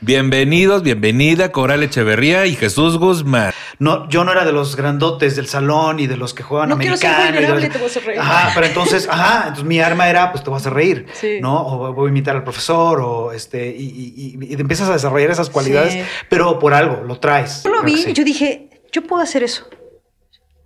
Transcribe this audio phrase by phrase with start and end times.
[0.00, 3.52] Bienvenidos, bienvenida, Coral Echeverría y Jesús Guzmán.
[3.80, 6.78] No, yo no era de los grandotes del salón y de los que juegan No
[6.78, 8.20] quiero ser y de te voy a hacer reír.
[8.20, 11.38] Ajá, pero entonces, ajá, entonces mi arma era, pues te vas a reír, Sí.
[11.40, 11.66] ¿no?
[11.66, 15.30] O voy a imitar al profesor, o este, y, y- y- y empiezas a desarrollar
[15.32, 16.00] esas cualidades, Sí.
[16.28, 17.64] pero por algo, lo traes.
[17.64, 18.10] Yo lo vi sí.
[18.10, 19.68] y yo dije, yo puedo hacer eso.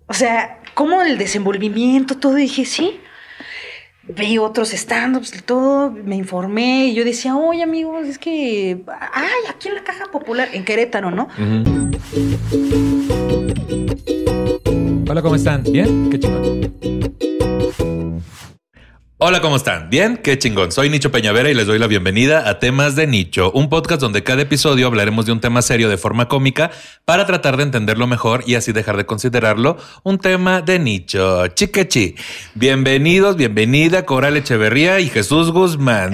[0.05, 2.99] O sea, como el desenvolvimiento, todo, y dije, sí.
[4.17, 8.81] Vi otros stand-ups y todo, me informé y yo decía, oye amigos, es que,
[9.13, 11.27] ay, aquí en la Caja Popular, en Querétaro, ¿no?
[15.07, 15.63] Hola, ¿cómo están?
[15.63, 16.09] ¿Bien?
[16.09, 16.73] Qué chingón.
[19.21, 19.89] Hola, ¿cómo están?
[19.89, 20.15] ¿Bien?
[20.15, 20.71] Qué chingón.
[20.71, 24.23] Soy Nicho Peñavera y les doy la bienvenida a Temas de Nicho, un podcast donde
[24.23, 26.71] cada episodio hablaremos de un tema serio de forma cómica
[27.03, 31.47] para tratar de entenderlo mejor y así dejar de considerarlo un tema de nicho.
[31.47, 32.15] Chiquechi.
[32.55, 36.13] Bienvenidos, bienvenida, Coral Echeverría y Jesús Guzmán.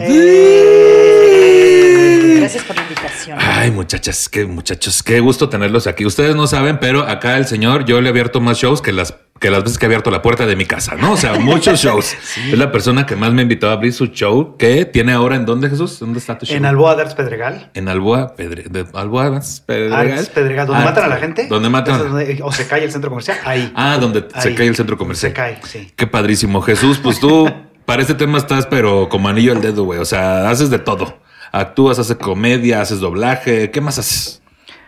[2.40, 3.38] Gracias por la invitación.
[3.40, 6.08] Ay, muchachas, qué muchachos, qué gusto tenerlos aquí.
[6.08, 9.14] Ustedes no saben, pero acá el señor, yo le he abierto más shows que las
[9.40, 11.12] que las veces que he abierto la puerta de mi casa, ¿no?
[11.12, 12.16] O sea, muchos shows.
[12.38, 15.36] Es la persona que más me ha invitado a abrir su show, que tiene ahora
[15.36, 16.00] en dónde, Jesús?
[16.00, 16.56] ¿Dónde está tu show?
[16.56, 17.70] En Alboa de Arts Pedregal.
[17.74, 20.12] En Alboa, Pedre, de Alboa, Pedregal.
[20.14, 21.48] Arts Pedregal, donde Ah, matan a la gente.
[21.48, 22.00] Donde matan.
[22.00, 23.72] Donde- o se cae el centro comercial, ahí.
[23.76, 25.32] Ah, donde se cae el centro comercial.
[25.32, 25.92] Se cae, sí.
[25.96, 26.62] Qué padrísimo.
[26.62, 27.50] Jesús, pues tú
[27.86, 30.00] para este tema estás, pero como anillo al dedo, güey.
[30.00, 31.20] O sea, haces de todo.
[31.52, 33.70] Actúas, haces comedia, haces doblaje.
[33.72, 34.42] ¿Qué más haces?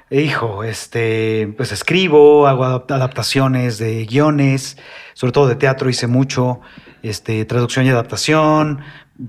[0.10, 4.78] Hijo, este, pues escribo, hago adap- adaptaciones de guiones,
[5.14, 6.62] sobre todo de teatro hice mucho,
[7.04, 8.80] este, traducción y adaptación,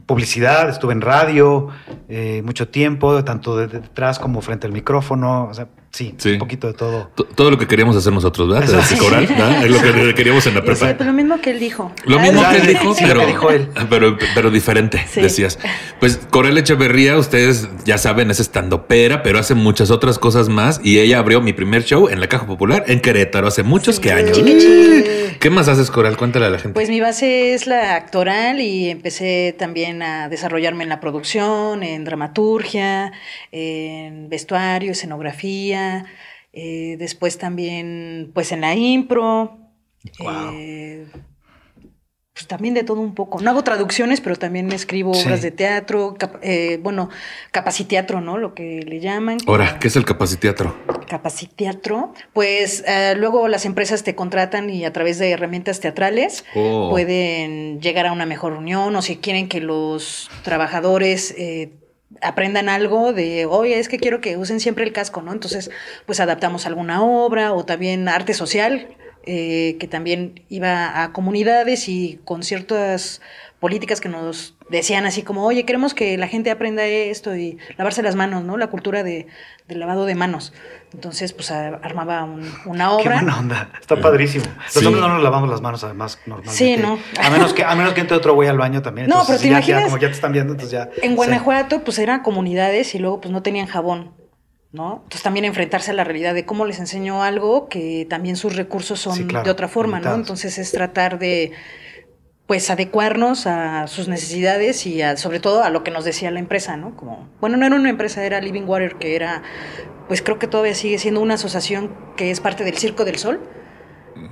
[0.06, 1.68] publicidad, estuve en radio
[2.08, 6.30] eh, mucho tiempo, tanto de detrás como frente al micrófono, o sea, sí, Sí.
[6.32, 7.10] un poquito de todo.
[7.16, 8.64] T- Todo lo que queríamos hacer nosotros, ¿verdad?
[8.64, 8.96] Eso sí.
[8.96, 9.64] Coral, ¿verdad?
[9.64, 10.86] Es lo que queríamos en la Sí, prepa.
[10.98, 11.92] pero lo mismo que él dijo.
[12.04, 13.68] Lo Ah, mismo que él dijo, sí, pero, que dijo él.
[13.90, 15.20] pero, pero diferente, Sí.
[15.20, 15.58] decías.
[16.00, 20.80] Pues Coral Echeverría, ustedes ya saben, es estandopera, pero hace muchas otras cosas más.
[20.82, 24.02] Y ella abrió mi primer show en la Caja Popular en Querétaro hace muchos Sí.
[24.02, 24.32] que años.
[24.36, 25.04] Chiqui, chiqui.
[25.40, 26.16] ¿Qué más haces, Coral?
[26.16, 26.74] Cuéntale a la gente.
[26.74, 32.04] Pues mi base es la actoral y empecé también a desarrollarme en la producción, en
[32.04, 33.12] dramaturgia,
[33.52, 35.87] en vestuario, escenografía,
[36.52, 39.58] eh, después también pues en la impro.
[40.20, 40.50] Wow.
[40.54, 41.06] eh,
[42.32, 43.40] pues también de todo un poco.
[43.40, 45.24] No hago traducciones, pero también escribo Sí.
[45.26, 47.10] obras de teatro, cap- eh, bueno,
[47.50, 48.38] capaciteatro, ¿no?
[48.38, 49.38] Lo que le llaman.
[49.48, 50.76] Ahora, ¿qué es el capaciteatro?
[51.08, 56.90] Capaciteatro, pues eh, luego las empresas te contratan y a través de herramientas teatrales Oh.
[56.90, 61.72] pueden llegar a una mejor unión o si quieren que los trabajadores eh,
[62.22, 65.32] aprendan algo de, oye, es que quiero que usen siempre el casco, ¿no?
[65.32, 65.70] Entonces,
[66.06, 68.88] pues adaptamos alguna obra o también arte social,
[69.24, 73.20] eh, que también iba a comunidades y con ciertas
[73.60, 78.02] políticas que nos decían así como, oye, queremos que la gente aprenda esto y lavarse
[78.02, 78.56] las manos, ¿no?
[78.56, 79.26] La cultura de,
[79.66, 80.52] del lavado de manos.
[80.94, 83.14] Entonces, pues a- armaba un- una Qué obra.
[83.22, 84.44] buena onda, está padrísimo.
[84.64, 84.86] Los Sí.
[84.86, 86.56] hombres no nos lavamos las manos además normalmente.
[86.56, 86.98] Sí, ¿no?
[87.20, 89.08] A menos que, a menos que entre otro güey al baño también.
[89.08, 90.90] No, entonces, pero te ya- ya, imaginas- como ya te están viendo, entonces ya.
[91.02, 91.16] En sí.
[91.16, 94.12] Guanajuato, pues eran comunidades y luego pues no tenían jabón,
[94.70, 94.94] ¿no?
[95.02, 99.00] Entonces también enfrentarse a la realidad de cómo les enseño algo que también sus recursos
[99.00, 100.04] son Sí, claro, de otra forma, ¿no?
[100.04, 100.18] limitados.
[100.20, 101.52] Entonces es tratar de
[102.48, 106.40] pues adecuarnos a sus necesidades y a- sobre todo a lo que nos decía la
[106.40, 106.96] empresa, ¿no?
[106.96, 109.42] Como, bueno, no era una empresa, era Living Water, que era,
[110.08, 113.38] pues creo que todavía sigue siendo una asociación que es parte del Circo del Sol.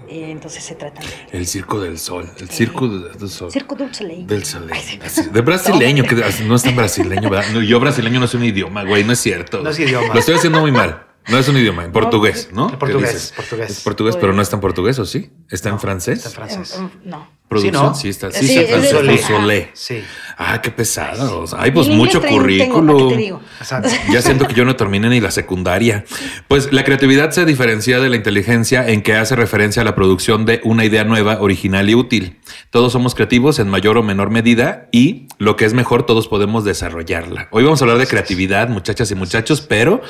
[0.09, 2.29] Y entonces se trata de El Circo del Sol.
[2.41, 3.53] El Circo de- del Sol.
[3.53, 4.27] Circo del Soleil.
[4.27, 4.73] Del Soleil.
[4.73, 4.99] Ay, sí.
[5.05, 6.15] Así, De brasileño, que
[6.47, 7.51] no es tan brasileño, ¿verdad?
[7.53, 9.63] No, yo brasileño no es un idioma, güey, no es cierto.
[9.63, 10.15] No es idioma.
[10.15, 11.06] Lo estoy haciendo muy mal.
[11.29, 12.67] No es un idioma, en portugués, ¿no?
[12.67, 13.33] En ¿Qué portugués, dices?
[13.35, 13.71] portugués.
[13.71, 15.31] Es portugués, pero no está en portugués, ¿o sí?
[15.51, 16.19] ¿Está en francés?
[16.25, 16.81] está en francés.
[17.05, 17.35] No.
[17.49, 17.95] ¿Producción?
[17.95, 18.33] Sí, está.
[18.33, 19.69] Sí, Sí, está en es de- francés.
[19.75, 20.03] Sí.
[20.37, 21.55] Ah, qué pesados.
[21.57, 22.21] Ay, pues mucho.
[23.61, 23.89] Exacto.
[24.13, 26.05] Ya siento que yo no terminé ni la secundaria.
[26.49, 30.45] Pues la creatividad se diferencia de la inteligencia en que hace referencia a la producción
[30.45, 32.41] de una idea nueva, original y útil.
[32.71, 36.65] Todos somos creativos en mayor o menor medida y lo que es mejor, todos podemos
[36.65, 37.49] desarrollarla.
[37.53, 40.03] Hoy vamos a hablar de creatividad, muchachas y muchachos, pero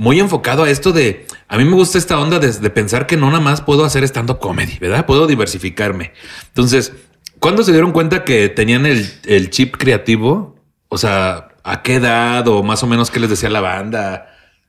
[0.00, 3.18] muy enfocado a esto de, a mí me gusta esta onda de, de pensar que
[3.18, 5.04] no nada más puedo hacer stand-up comedy, ¿verdad?
[5.04, 6.12] Puedo diversificarme.
[6.48, 6.94] Entonces,
[7.38, 10.56] ¿cuándo se dieron cuenta que tenían el, el chip creativo?
[10.88, 14.26] O sea, ¿a qué edad o más o menos qué les decía la banda?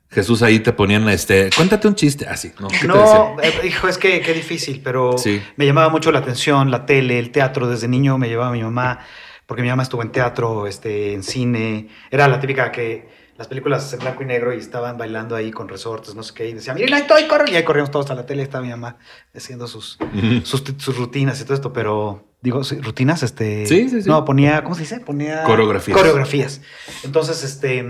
[0.09, 2.67] Jesús ahí te ponían este, cuéntate un chiste así, ¿no?
[2.67, 2.97] ¿Qué te No,
[3.37, 3.61] decían?
[3.63, 5.41] eh, hijo, es que qué difícil, pero Sí.
[5.55, 7.69] me llamaba mucho la atención la tele, el teatro.
[7.69, 8.99] Desde niño me llevaba mi mamá,
[9.45, 11.87] porque mi mamá estuvo en teatro, este, en cine.
[12.11, 15.67] Era la típica que las películas en blanco y negro y estaban bailando ahí con
[15.67, 17.49] resortes, no sé qué, y decía, miren, ahí estoy, corre.
[17.51, 18.97] Y ahí corríamos todos a la tele, estaba mi mamá
[19.35, 19.97] haciendo sus,
[20.43, 23.65] sus, sus rutinas y todo esto, pero digo, rutinas, este.
[23.65, 24.07] Sí, sí, sí.
[24.09, 24.99] No, ponía, ¿cómo se dice?
[24.99, 25.43] Ponía.
[25.43, 25.97] Coreografías.
[25.97, 26.61] Coreografías.
[27.03, 27.83] Entonces, este,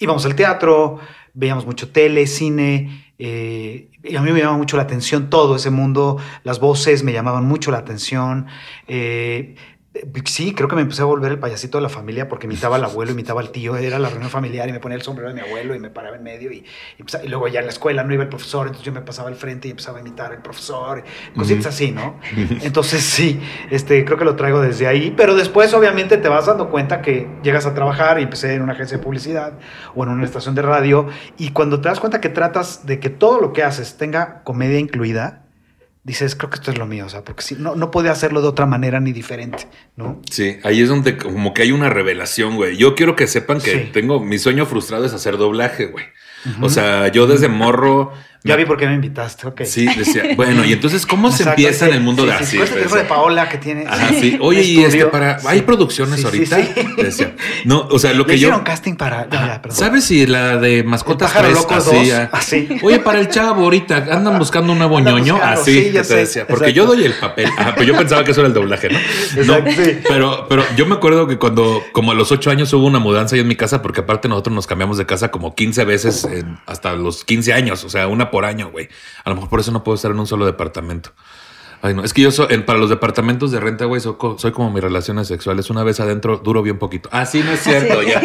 [0.00, 0.98] íbamos al teatro,
[1.34, 3.12] veíamos mucho tele, cine.
[3.18, 7.12] eh, y a mí me llamaba mucho la atención todo ese mundo, las voces me
[7.12, 8.46] llamaban mucho la atención.
[8.88, 9.54] eh,
[10.24, 12.84] sí, creo que me empecé a volver el payasito de la familia porque imitaba al
[12.84, 15.40] abuelo, imitaba al tío, era la reunión familiar y me ponía el sombrero de mi
[15.40, 16.64] abuelo y me paraba en medio y,
[16.98, 19.34] y luego ya en la escuela no iba el profesor, entonces yo me pasaba al
[19.34, 21.02] frente y empezaba a imitar al profesor,
[21.36, 22.20] cositas así, ¿no?
[22.62, 23.40] Entonces sí,
[23.70, 27.28] este, creo que lo traigo desde ahí, pero después obviamente te vas dando cuenta que
[27.42, 29.54] llegas a trabajar y empecé en una agencia de publicidad
[29.96, 33.10] o en una estación de radio y cuando te das cuenta que tratas de que
[33.10, 35.42] todo lo que haces tenga comedia incluida,
[36.02, 38.40] dices, creo que esto es lo mío, o sea, porque si no, no podía hacerlo
[38.40, 40.20] de otra manera ni diferente, ¿no?
[40.30, 42.76] Sí, ahí es donde como que hay una revelación, güey.
[42.76, 43.90] Yo quiero que sepan que Sí.
[43.92, 46.06] tengo mi sueño frustrado es hacer doblaje, güey.
[46.62, 48.12] O sea, yo desde morro.
[48.42, 49.62] Ya vi por qué me invitaste, ok.
[49.64, 52.56] Sí, decía, bueno, y entonces, ¿cómo se empieza sí, en el mundo de sí, así?
[52.56, 53.84] ¿cuál es el pues, teléfono de Paola que tiene?
[53.86, 55.38] Ajá, sí, Oye, y este, para.
[55.46, 56.56] ¿Hay producciones ahorita?
[56.56, 56.70] sí.
[56.96, 57.34] Decía.
[57.66, 58.48] No, o sea, lo que yo.
[58.48, 59.26] hicieron casting para.
[59.26, 59.74] no.
[59.74, 62.68] ¿Sabes si la de mascotas El pájaro 3, loco así, ah, así.
[62.82, 66.02] Oye, para el chavo ahorita andan buscando un nuevo Andan ñoño, buscando, así sí, ya
[66.02, 67.48] te decía, porque yo doy el papel.
[67.58, 68.98] Ah, pues yo pensaba que eso era el doblaje, ¿no?
[69.44, 69.98] No, Exacto, sí.
[70.08, 73.34] pero, pero yo me acuerdo que cuando, como a los ocho años hubo una mudanza
[73.36, 76.58] ahí en mi casa, porque aparte nosotros nos cambiamos de casa como 15 veces en-
[76.66, 78.88] hasta los 15 años, o sea, una por año, güey.
[79.24, 81.10] A lo mejor por eso no puedo estar en un solo departamento.
[81.82, 84.36] Ay, no, es que yo soy, en- para los departamentos de renta, güey, soy, co-
[84.38, 85.70] soy como mis relaciones sexuales.
[85.70, 87.08] Una vez adentro duro bien poquito.
[87.10, 88.20] Ah, sí, no es cierto, ya.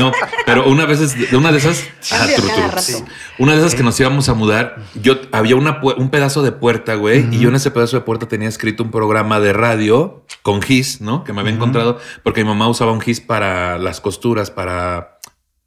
[0.00, 0.10] No,
[0.46, 2.80] pero una vez, es- una de esas, ah, tru, tru.
[2.80, 3.04] Sí.
[3.38, 6.94] una de esas que nos íbamos a mudar, yo había una, un pedazo de puerta,
[6.94, 10.62] güey, y yo en ese pedazo de puerta tenía escrito un programa de radio con
[10.62, 11.24] gis, ¿no?
[11.24, 15.13] Que me había encontrado porque mi mamá usaba un gis para las costuras, para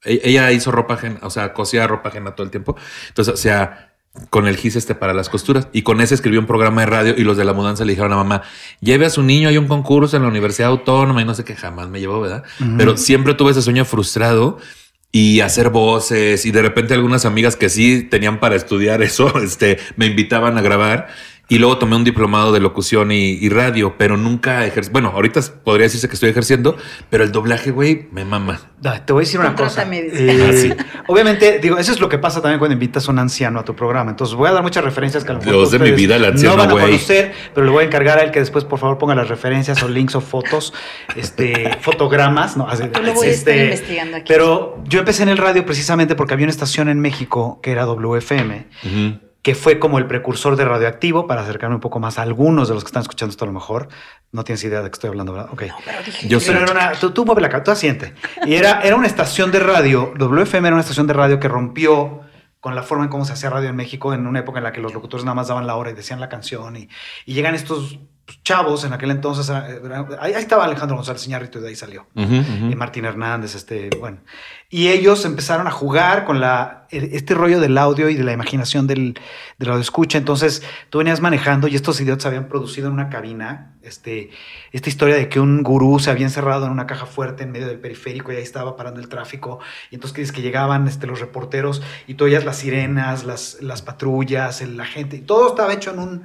[0.03, 2.75] ella hizo ropa ajena, o sea, cosía ropa ajena todo el tiempo.
[3.09, 3.93] Entonces, o sea,
[4.29, 7.15] con el gis este para las costuras y con ese escribió un programa de radio
[7.17, 8.41] y los de la mudanza le dijeron a mamá,
[8.81, 11.55] lleve a su niño, hay un concurso en la Universidad Autónoma y no sé qué
[11.55, 12.43] jamás me llevó, ¿verdad?
[12.77, 14.57] Pero siempre tuve ese sueño frustrado
[15.11, 19.77] y hacer voces y de repente algunas amigas que sí tenían para estudiar eso, este,
[19.95, 21.07] me invitaban a grabar
[21.49, 24.89] y luego tomé un diplomado de locución y, y radio, pero nunca ejercí.
[24.91, 26.75] Bueno, ahorita podría decirse que estoy ejerciendo,
[27.09, 28.59] pero el doblaje, güey, me mama.
[29.05, 29.85] Te voy a decir una cosa.
[29.91, 30.73] Eh, Ah, sí.
[31.07, 33.75] Obviamente, digo, eso es lo que pasa también cuando invitas a un anciano a tu
[33.75, 34.11] programa.
[34.11, 36.25] Entonces, voy a dar muchas referencias que a lo mejor Dios de mi vida, el
[36.25, 38.77] anciano, no van a conocer, pero le voy a encargar a él que después, por
[38.79, 40.73] favor, ponga las referencias o links o fotos,
[41.15, 42.57] este, fotogramas.
[42.57, 44.25] No, Así- Yo lo voy a estar este, investigando aquí.
[44.27, 47.85] Pero yo empecé en el radio precisamente porque había una estación en México que era
[47.85, 49.26] WFM, Ujú.
[49.47, 52.73] Que fue como el precursor de radioactivo para acercarme un poco más a algunos de
[52.73, 53.87] los que están escuchando esto a lo mejor.
[54.33, 55.47] No tienes idea de qué estoy hablando, ¿verdad?
[55.53, 55.63] Ok.
[55.85, 56.51] Pero dije, Yo yo- sé.
[56.51, 58.13] Pero era una, tú, tú mueve la cara, tú asiente.
[58.45, 62.23] Y era, era una estación de radio, WFM era una estación de radio que rompió
[62.59, 64.73] con la forma en cómo se hacía radio en México en una época en la
[64.73, 66.89] que los locutores nada más daban la hora y decían la canción y,
[67.25, 67.99] y llegan estos
[68.43, 69.79] chavos en aquel entonces, eh,
[70.19, 72.07] ahí, estaba Alejandro González Iñárritu y de ahí salió.
[72.71, 74.17] Y Martín Hernández, este, bueno.
[74.69, 78.85] Y ellos empezaron a jugar con la, este rollo del audio y de la imaginación
[78.85, 79.17] del,
[79.57, 80.17] del radio escucha.
[80.17, 84.29] Entonces, tú venías manejando y estos idiotas habían producido en una cabina este,
[84.73, 87.67] esta historia de que un gurú se había encerrado en una caja fuerte en medio
[87.67, 89.59] del periférico y ahí estaba parando el tráfico.
[89.89, 93.81] Y entonces, dices que llegaban este, los reporteros y tú oías las sirenas, las, las
[93.81, 96.23] patrullas, el- la gente, y todo estaba hecho en un.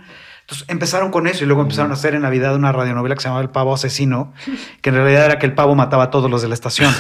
[0.53, 3.29] Entonces empezaron con eso y luego empezaron a hacer en Navidad una radionovela que se
[3.29, 4.35] llamaba El Pavo Asesino,
[4.83, 6.95] que en realidad era que el pavo mataba a todos los de la estación.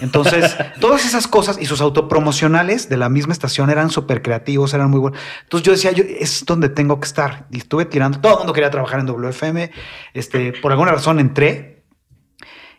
[0.00, 4.90] Entonces, todas esas cosas y sus autopromocionales de la misma estación eran súper creativos, eran
[4.90, 5.20] muy buenos.
[5.44, 7.46] Entonces yo decía, yo, es donde tengo que estar.
[7.52, 9.70] Y estuve tirando, todo el mundo quería trabajar en WFM,
[10.12, 11.84] este, por alguna razón entré.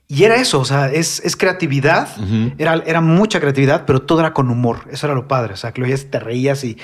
[0.10, 2.10] Y era eso, o sea, es, es creatividad,
[2.57, 4.88] era, era mucha creatividad, pero todo era con humor.
[4.89, 5.53] Eso era lo padre.
[5.53, 6.77] O sea, que lo oías te reías y,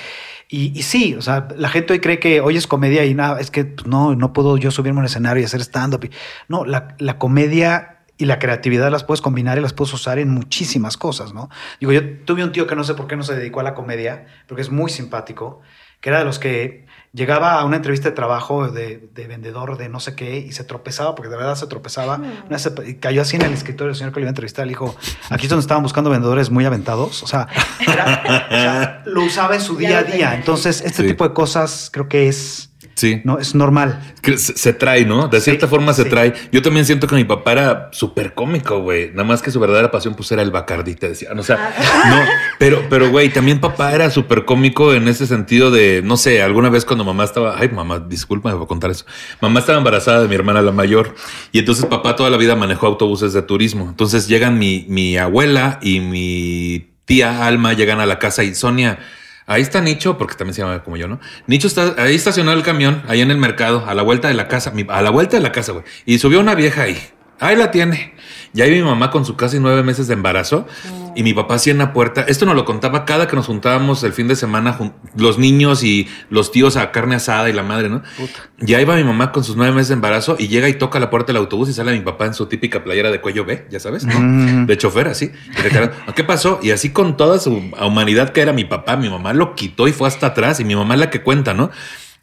[0.56, 3.66] y, sí, o sea, la gente hoy cree que oyes comedia y nada, es que
[3.66, 6.08] pues, no, no puedo yo subirme a un escenario y hacer stand-up.
[6.48, 10.30] No, la, la comedia y la creatividad las puedes combinar y las puedes usar en
[10.30, 11.50] muchísimas cosas, ¿no?
[11.80, 13.74] Digo, yo tuve un tío que no sé por qué no se dedicó a la
[13.74, 15.62] comedia, porque es muy simpático,
[16.02, 19.88] que era de los que llegaba a una entrevista de trabajo de, de vendedor de
[19.88, 22.20] no sé qué y se tropezaba, porque de verdad se tropezaba.
[22.50, 24.66] Vez se- y cayó así en el escritorio del señor que le iba a entrevistar.
[24.66, 24.96] Le dijo,
[25.30, 27.22] aquí es donde estaban buscando vendedores muy aventados.
[27.24, 27.48] O sea,
[27.80, 30.34] era- o sea, lo usaba en su día a día.
[30.36, 31.10] Entonces, este Sí.
[31.10, 33.22] tipo de cosas creo que es, Sí.
[33.24, 34.14] no, es normal.
[34.24, 35.28] Se, se trae, ¿no?
[35.28, 36.10] De Sí, cierta forma se sí.
[36.10, 36.32] trae.
[36.52, 39.10] Yo también siento que mi papá era súper cómico, güey.
[39.12, 41.30] Nada más que su verdadera pasión, pues era el Bacardi, te decía.
[41.36, 41.74] O sea,
[42.10, 42.18] no,
[42.60, 46.70] pero, pero, güey, también papá era súper cómico en ese sentido de, no sé, alguna
[46.70, 49.06] vez cuando mamá estaba, ay, mamá, discúlpame por contar eso.
[49.42, 51.16] Mamá estaba embarazada de mi hermana la mayor
[51.52, 53.90] y entonces papá toda la vida manejó autobuses de turismo.
[53.90, 59.00] Entonces llegan mi, mi abuela y mi tía Alma, llegan a la casa y Sonia.
[59.46, 61.20] Ahí está Nicho, porque también se llama como yo, ¿no?
[61.48, 64.48] Nicho está ahí estacionado el camión, ahí en el mercado, a la vuelta de la
[64.48, 65.84] casa, a la vuelta de la casa, güey.
[66.06, 66.98] Y subió una vieja ahí.
[67.40, 68.14] Ahí la tiene.
[68.56, 70.68] Y ahí mi mamá con su casi nueve meses de embarazo
[71.16, 72.22] y mi papá así en la puerta.
[72.22, 74.78] Esto nos lo contaba cada que nos juntábamos el fin de semana,
[75.16, 78.04] los niños y los tíos a carne asada y la madre, ¿no?
[78.60, 81.00] Y ahí va mi mamá con sus nueve meses de embarazo y llega y toca
[81.00, 83.66] la puerta del autobús y sale mi papá en su típica playera de cuello B,
[83.72, 84.20] ya sabes, ¿no?
[84.20, 84.68] Mm.
[84.68, 85.32] de chofer, así.
[85.58, 86.60] Y cara, ¿Qué pasó?
[86.62, 89.94] Y así con toda su humanidad que era mi papá, mi mamá lo quitó y
[89.94, 91.72] fue hasta atrás y mi mamá es la que cuenta, ¿no?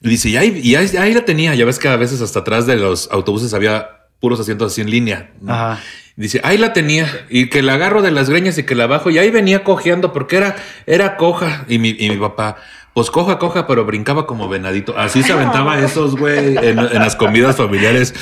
[0.01, 2.39] Y dice, y ahí, y ahí, ahí la tenía, ya ves que a veces hasta
[2.39, 5.31] atrás de los autobuses había puros asientos así en línea.
[5.41, 5.53] ¿no?
[5.53, 5.81] Ajá.
[6.17, 9.09] Dice, ahí la tenía y que la agarro de las greñas y que la bajo
[9.11, 11.65] y ahí venía cojeando porque era, era coja.
[11.69, 12.57] Y mi, y mi papá,
[12.93, 14.99] pues coja, coja, pero brincaba como venadito.
[14.99, 18.13] Así se aventaba esos, güey, en, en las comidas familiares.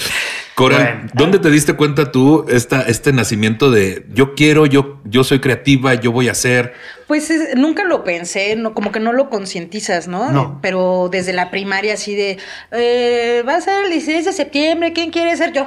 [0.55, 1.11] Coral, Bueno.
[1.15, 5.95] ¿dónde te diste cuenta tú esta, este nacimiento de yo quiero, yo, yo soy creativa,
[5.95, 6.75] yo voy a hacer?
[7.07, 10.31] Pues es- nunca lo pensé, no, como que no lo concientizas, ¿no?
[10.33, 10.59] No.
[10.61, 12.39] Pero desde la primaria así de,
[12.73, 15.67] eh, va a ser el 16 de septiembre, ¿quién quiere ser yo?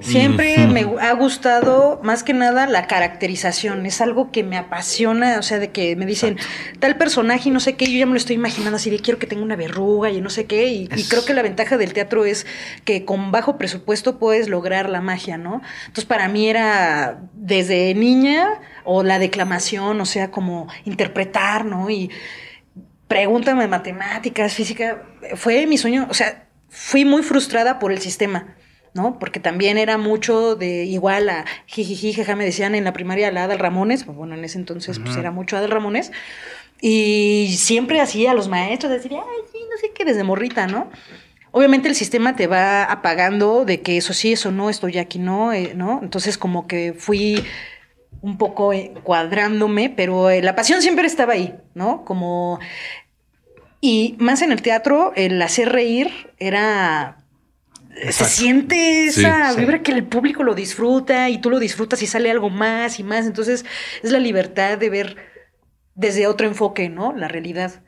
[0.00, 5.42] Siempre me ha gustado más que nada la caracterización, es algo que me apasiona, o
[5.42, 6.36] sea, de que me dicen
[6.78, 9.18] tal personaje y no sé qué, yo ya me lo estoy imaginando así de quiero
[9.18, 11.92] que tenga una verruga y no sé qué, y, y creo que la ventaja del
[11.92, 12.46] teatro es
[12.84, 15.62] que con bajo presupuesto puedes lograr la magia, ¿no?
[15.86, 21.90] Entonces para mí era desde niña o la declamación, o sea, como interpretar, ¿no?
[21.90, 22.10] Y
[23.08, 25.02] pregúntame matemáticas, física,
[25.34, 28.54] fue mi sueño, o sea, fui muy frustrada por el sistema.
[28.98, 29.18] ¿No?
[29.18, 33.44] Porque también era mucho de igual a jijiji, jaja, me decían en la primaria la
[33.44, 36.12] Adal Ramones, bueno, en ese entonces pues era mucho Adal Ramones,
[36.80, 40.90] y siempre hacía a los maestros decir, ay, sí, no sé qué, desde morrita, ¿no?
[41.50, 45.18] Obviamente el sistema te va apagando de que eso sí, eso no, esto ya aquí
[45.18, 46.00] no, eh, ¿no?
[46.02, 47.42] Entonces como que fui
[48.20, 52.04] un poco eh, cuadrándome, pero eh, la pasión siempre estaba ahí, ¿no?
[52.04, 52.58] Como...
[53.80, 57.18] Y más en el teatro, el hacer reír era...
[58.10, 59.60] Se siente esa Sí.
[59.60, 63.04] vibra que el público lo disfruta y tú lo disfrutas y sale algo más y
[63.04, 63.26] más.
[63.26, 63.64] Entonces
[64.02, 65.16] es la libertad de ver
[65.94, 67.12] desde otro enfoque, ¿no?
[67.16, 67.82] La realidad.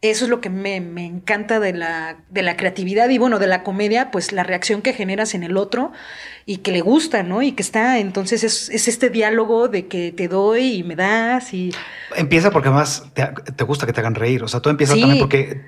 [0.00, 3.46] Eso es lo que me, me encanta de la, de la creatividad y bueno, de
[3.46, 5.92] la comedia, pues la reacción que generas en el otro
[6.44, 7.40] y que le gusta, ¿no?
[7.40, 11.54] Y que está, entonces es, es este diálogo de que te doy y me das
[11.54, 11.70] y...
[12.16, 14.42] Empieza porque además te, te gusta que te hagan reír.
[14.42, 15.02] O sea, tú empiezas Sí.
[15.02, 15.60] también porque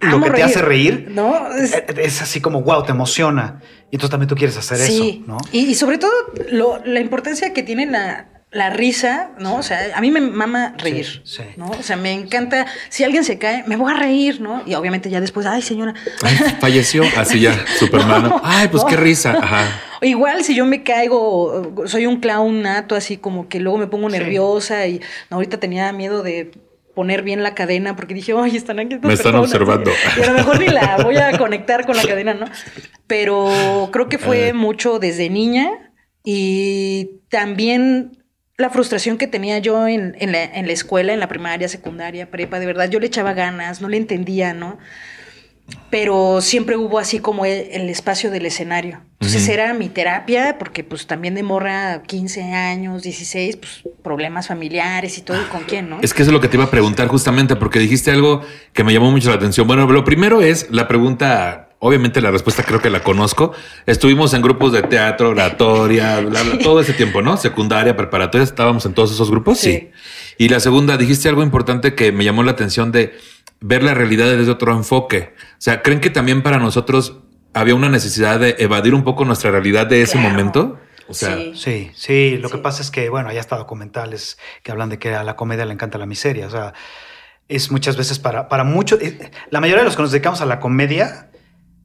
[0.00, 1.52] lo que te hace reír ¿no?
[1.54, 3.60] Es- es, es así como, wow, te emociona.
[3.90, 5.20] Y entonces también tú quieres hacer sí.
[5.22, 5.38] eso, ¿no?
[5.52, 6.12] Y, y sobre todo
[6.50, 9.56] lo- la importancia que tiene la, la risa, ¿no?
[9.56, 11.42] O sea, a mí me mama reír, Sí, sí.
[11.56, 11.66] ¿no?
[11.70, 14.62] O sea, me encanta, si alguien se cae, me voy a reír, ¿no?
[14.66, 15.94] Y obviamente ya después, ay, señora.
[16.22, 17.02] Ay, falleció.
[17.16, 18.22] Así ya, Superman.
[18.22, 18.40] ¿no?
[18.44, 18.88] Ay, pues No.
[18.88, 19.36] qué risa.
[19.42, 19.66] Ajá.
[20.00, 24.08] Igual si yo me caigo, soy un clown nato, así como que luego me pongo
[24.10, 24.16] Sí.
[24.18, 26.52] nerviosa y no, ahorita tenía miedo de
[26.98, 28.94] poner bien la cadena porque dije, ay, están aquí.
[28.94, 29.92] estas Me están personas", observando.
[30.18, 32.46] Y a lo mejor ni la voy a conectar con la cadena, ¿no?
[33.06, 34.52] Pero creo que fue Eh.
[34.52, 35.70] mucho desde niña
[36.24, 38.18] y también
[38.56, 42.28] la frustración que tenía yo en, en la, en la escuela, en la primaria, secundaria,
[42.32, 44.78] prepa, de verdad, yo le echaba ganas, no le entendía, ¿no?
[45.90, 49.00] Pero siempre hubo así como el, el espacio del escenario.
[49.20, 55.18] Entonces era mi terapia, porque pues también de morra 15 años, 16, pues problemas familiares
[55.18, 55.98] y todo, ¿y con quién, no?
[56.00, 58.84] Es que eso es lo que te iba a preguntar justamente porque dijiste algo que
[58.84, 59.66] me llamó mucho la atención.
[59.66, 63.52] Bueno, lo primero es la pregunta, obviamente la respuesta creo que la conozco.
[63.86, 67.36] Estuvimos en grupos de teatro, oratoria, bla, bla, todo ese tiempo, ¿no?
[67.36, 69.72] Secundaria, preparatoria, estábamos en todos esos grupos, sí.
[69.72, 69.90] Sí.
[70.38, 73.18] Y la segunda, dijiste algo importante que me llamó la atención de
[73.60, 75.34] ver la realidad desde otro enfoque.
[75.52, 77.18] O sea, ¿creen que también para nosotros
[77.54, 80.28] había una necesidad de evadir un poco nuestra realidad de ese Claro.
[80.30, 80.78] momento?
[81.08, 81.52] O sea, Sí.
[81.56, 82.36] Sí, sí.
[82.38, 85.36] Lo que pasa es que, bueno, hay hasta documentales que hablan de que a la
[85.36, 86.46] comedia le encanta la miseria.
[86.46, 86.74] O sea,
[87.48, 88.98] es muchas veces para, para mucho.
[89.00, 91.30] eh, La mayoría de los que nos dedicamos a la comedia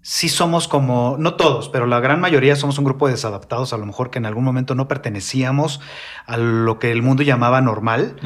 [0.06, 3.78] sí somos como, no todos, pero la gran mayoría somos un grupo de desadaptados, a
[3.78, 5.80] lo mejor que en algún momento no pertenecíamos
[6.26, 8.18] a lo que el mundo llamaba normal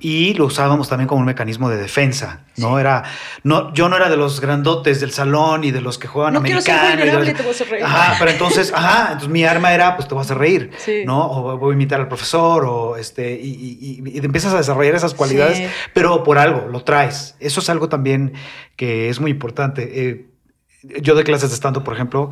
[0.00, 2.78] y lo usábamos también como un mecanismo de defensa, ¿no?
[2.78, 3.04] Era,
[3.42, 6.42] no, yo no era de los grandotes del salón y de los que juegan no
[6.42, 7.84] Quiero ser vulnerable, te voy a hacer reír.
[7.84, 10.70] Ajá, pero entonces, ajá, entonces mi arma era, pues te vas a reír,
[11.04, 11.30] ¿no?
[11.30, 15.70] O voy a imitar al profesor, o este, y, y, empiezas a desarrollar esas cualidades,
[15.92, 17.36] pero por algo, lo traes.
[17.38, 18.32] Eso es algo también
[18.76, 20.08] que es muy importante.
[20.08, 20.37] Eh,
[20.82, 22.30] yo doy clases de stand por ejemplo,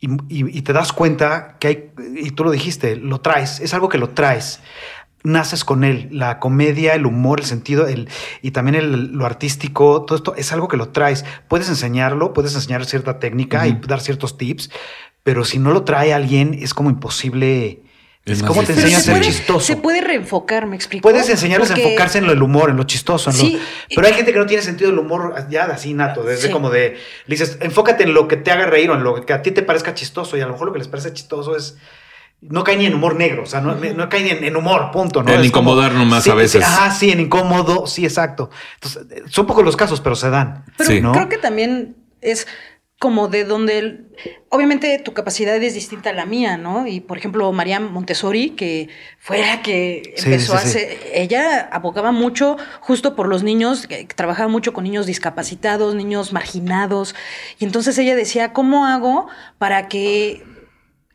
[0.00, 3.98] y, te das cuenta que hay, y tú lo dijiste, lo traes, es algo que
[3.98, 4.60] lo traes.
[5.24, 8.08] Naces con él, la comedia, el humor, el sentido, el,
[8.40, 11.24] y también el, lo artístico, todo esto es algo que lo traes.
[11.48, 14.70] Puedes enseñarlo, puedes enseñar cierta técnica y dar ciertos tips,
[15.24, 17.82] pero si no lo trae alguien, es como imposible
[18.32, 19.66] es como te enseñas a ser chistoso.
[19.66, 21.02] Se puede reenfocar, me explico.
[21.02, 23.32] Puedes enseñarles a enfocarse en el humor, en lo chistoso.
[23.32, 23.60] sí,
[23.94, 26.98] Pero hay gente que no tiene sentido del humor ya así nato, desde como de,
[27.26, 29.50] le dices, enfócate en lo que te haga reír o en lo que a ti
[29.50, 31.76] te parezca chistoso y a lo mejor lo que les parece chistoso es
[32.40, 35.22] no cae ni en humor negro, o sea, no, no cae ni en, humor, punto.
[35.22, 35.32] ¿no?
[35.32, 36.64] En incomodar nomás a veces.
[36.64, 38.50] ah, sí, en incómodo, sí, exacto.
[38.74, 40.64] Entonces, son pocos los casos, pero se dan.
[40.76, 42.46] Pero creo que también es
[42.98, 44.06] como de donde,
[44.48, 46.88] obviamente tu capacidad es distinta a la mía, ¿no?
[46.88, 48.88] Y por ejemplo, María Montessori, que
[49.20, 54.48] fue la que empezó a hacer, ella abogaba mucho justo por los niños, que trabajaba
[54.48, 57.14] mucho con niños discapacitados, niños marginados,
[57.60, 59.28] y entonces ella decía, ¿cómo hago
[59.58, 60.42] para que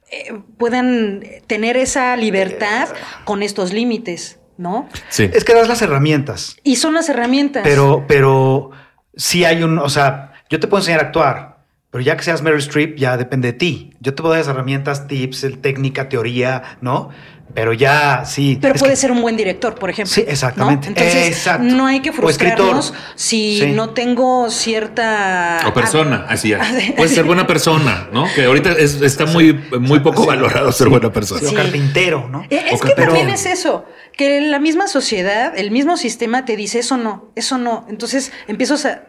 [0.10, 2.88] eh, puedan tener esa libertad
[3.26, 4.88] con estos límites, ¿no?
[5.10, 5.30] Sí.
[5.34, 6.56] Es que das las herramientas.
[6.64, 7.64] Y son las herramientas.
[7.66, 8.72] Pero, pero
[9.18, 11.53] sí hay un, o sea, yo te puedo enseñar a actuar,
[11.94, 13.92] pero ya que seas Meryl Streep, ya depende de ti.
[14.00, 17.12] Yo te puedo dar las herramientas, tips, técnica, teoría, ¿no?
[17.54, 18.58] Pero ya sí.
[18.62, 20.14] Pero puede ser un buen director, por ejemplo.
[20.14, 20.88] Sí, exactamente.
[20.88, 25.60] Entonces, no hay que frustrarnos si no tengo cierta.
[25.68, 26.60] O persona, así es.
[26.96, 28.26] Puede ser buena persona, ¿no?
[28.34, 31.48] Que ahorita está muy, muy poco valorado ser buena persona.
[31.48, 32.46] O carpintero, ¿no?
[32.50, 36.98] Es que también es eso que la misma sociedad, el mismo sistema te dice eso
[36.98, 37.86] no, eso no.
[37.90, 39.02] Entonces empiezas a,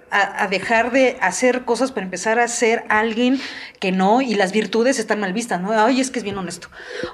[0.48, 3.40] dejar de hacer cosas para empezar a ser alguien
[3.80, 5.72] que no, y las virtudes están mal vistas, ¿no?
[5.72, 6.68] Ay, es que es bien honesto.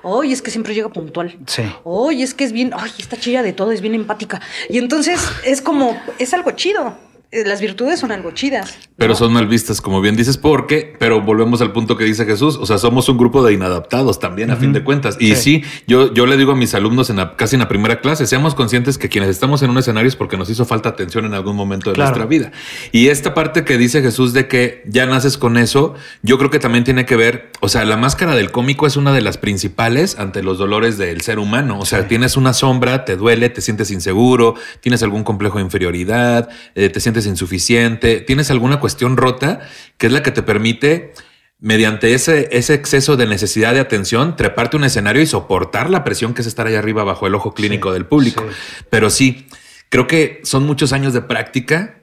[0.04, 1.19] Ay, es que siempre llega puntual.
[1.46, 1.62] Sí.
[1.84, 4.40] Ay, es que es bien, ay, está chilla de todo, es bien empática.
[4.68, 7.10] Y entonces es como, es algo chido.
[7.32, 8.76] Eh, las virtudes son algo chidas.
[8.96, 12.57] Pero son mal vistas, como bien dices, porque, pero volvemos al punto que dice Jesús,
[12.61, 15.16] o sea, somos un grupo de inadaptados también, a fin de cuentas.
[15.20, 18.26] Y sí, yo, yo le digo a mis alumnos en casi en la primera clase,
[18.26, 21.35] seamos conscientes que quienes estamos en un escenario es porque nos hizo falta atención en
[21.35, 22.50] algún momento de nuestra vida.
[22.90, 26.59] Y esta parte que dice Jesús de que ya naces con eso, yo creo que
[26.59, 30.18] también tiene que ver, o sea, la máscara del cómico es una de las principales
[30.18, 31.78] ante los dolores del ser humano.
[31.78, 36.48] O sea, tienes una sombra, te duele, te sientes inseguro, tienes algún complejo de inferioridad,
[36.74, 39.61] eh, te sientes insuficiente, tienes alguna cuestión rota
[39.98, 41.12] que es la que te permite
[41.61, 46.33] mediante ese, ese exceso de necesidad de atención, treparte un escenario y soportar la presión
[46.33, 48.44] que es estar ahí arriba bajo el ojo clínico del público.
[48.88, 49.46] Pero sí,
[49.90, 51.99] creo que son muchos años de práctica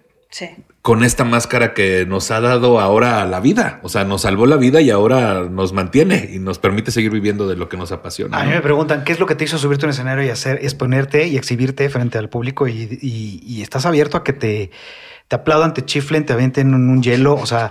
[0.81, 3.79] con esta máscara que nos ha dado ahora la vida.
[3.83, 7.47] O sea, nos salvó la vida y ahora nos mantiene y nos permite seguir viviendo
[7.47, 8.39] de lo que nos apasiona.
[8.39, 10.29] A mí me preguntan, ¿qué es lo que te hizo subirte a un escenario y
[10.29, 14.71] hacer, exponerte y exhibirte frente al público y estás abierto a que te
[15.27, 17.69] te aplaudan, te chiflen, te avienten un, un hielo, o sea,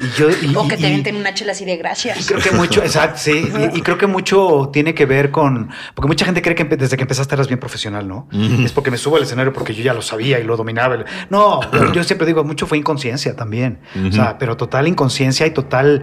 [0.00, 0.28] y yo...
[0.60, 2.26] o que te avienten una chela así de gracias.
[2.26, 6.26] creo que mucho, exacto, sí, y, creo que mucho tiene que ver con, porque mucha
[6.26, 8.28] gente cree que desde que empezaste eras bien profesional, ¿no?
[8.62, 11.04] Es porque me subo al escenario porque yo ya lo sabía y lo dominaba.
[11.30, 11.60] No,
[11.92, 16.02] yo siempre digo, mucho fue inconsciencia también, o sea, pero total inconsciencia y total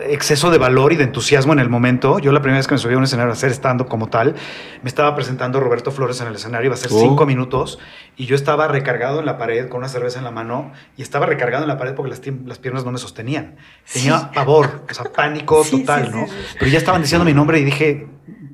[0.00, 2.18] exceso de valor y de entusiasmo en el momento.
[2.18, 4.34] Yo la primera vez que me subí a un escenario a hacer stand como tal,
[4.82, 7.00] me estaba presentando Roberto Flores en el escenario, iba a ser oh.
[7.00, 7.78] cinco minutos,
[8.16, 11.26] y yo estaba recargado en la pared con una cerveza en la mano, y estaba
[11.26, 13.56] recargado en la pared porque las, las piernas no me sostenían.
[13.92, 16.26] Tenía pavor, o sea, pánico total, ¿no?
[16.58, 18.06] Pero ya estaban diciendo mi nombre y dije,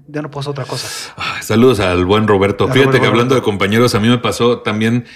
[0.09, 1.15] ya no puedo hacer otra cosa.
[1.41, 2.69] saludos al buen Roberto.
[2.69, 5.07] Fíjate que hablando de compañeros, a mí me pasó también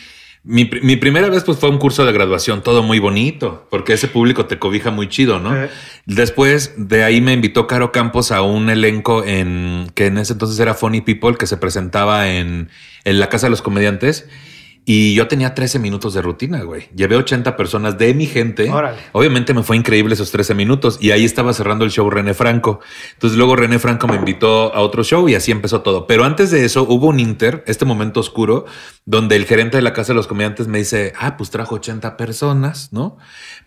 [0.45, 4.09] mi, mi, primera vez pues fue un curso de graduación, todo muy bonito, porque ese
[4.09, 5.55] público te cobija muy chido, ¿no?
[6.05, 10.59] Después de ahí me invitó Caro Campos a un elenco en que en ese entonces
[10.61, 12.69] era Funny People, que se presentaba en,
[13.05, 14.29] en la Casa de los Comediantes.
[14.87, 16.91] Y yo tenía 13 minutos de rutina, güey.
[16.95, 18.71] Llevé 80 personas de mi gente.
[19.13, 22.81] Obviamente me fue increíble esos 13 minutos y ahí estaba cerrando el show René Franco.
[23.15, 26.07] Entonces luego René Franco me invitó a otro show y así empezó todo.
[26.07, 28.67] Pero antes de eso hubo un inter, este momento oscuro,
[29.07, 32.19] donde el gerente de la Casa de los Comediantes me dice, ah, pues trajo 80
[32.19, 33.17] personas, ¿no?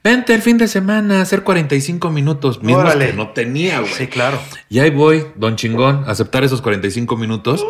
[0.04, 2.62] Vente el fin de semana a hacer 45 minutos.
[2.62, 3.92] Mismos que no tenía, güey.
[3.92, 4.40] Sí, claro.
[4.70, 7.66] Y ahí voy, don chingón, a aceptar esos 45 minutos.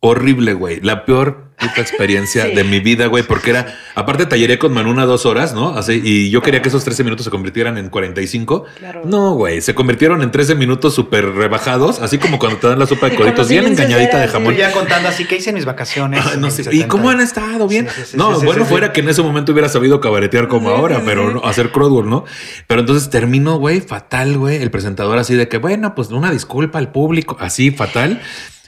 [0.00, 0.80] Horrible, güey.
[0.80, 2.54] La peor puta experiencia Sí.
[2.54, 5.76] de mi vida, güey, porque era, aparte talleré con Manuna dos horas, ¿no?
[5.76, 8.64] Así, y yo quería que esos 13 minutos se convirtieran en 45.
[8.78, 9.02] Claro.
[9.04, 12.86] No, güey, se convirtieron en 13 minutos súper rebajados, así como cuando te dan la
[12.86, 14.54] sopa de coditos bien engañadita de jamón.
[14.56, 16.24] Ya contando así que hice en mis vacaciones.
[16.26, 16.62] Ah, no en sé.
[16.62, 16.88] ¿Y 70.
[16.88, 17.68] cómo han estado?
[17.68, 17.86] ¿Bien?
[17.88, 18.92] Sí, sí, sí, no, bueno, sí, fuera sí.
[18.94, 21.34] que en ese momento hubiera sabido cabaretear como Sí, ahora, sí, pero sí.
[21.34, 22.24] no, hacer crowdwork, ¿no?
[22.66, 24.62] Pero entonces terminó, güey, fatal, güey.
[24.62, 28.20] El presentador así de que, bueno, pues una disculpa al público, así fatal.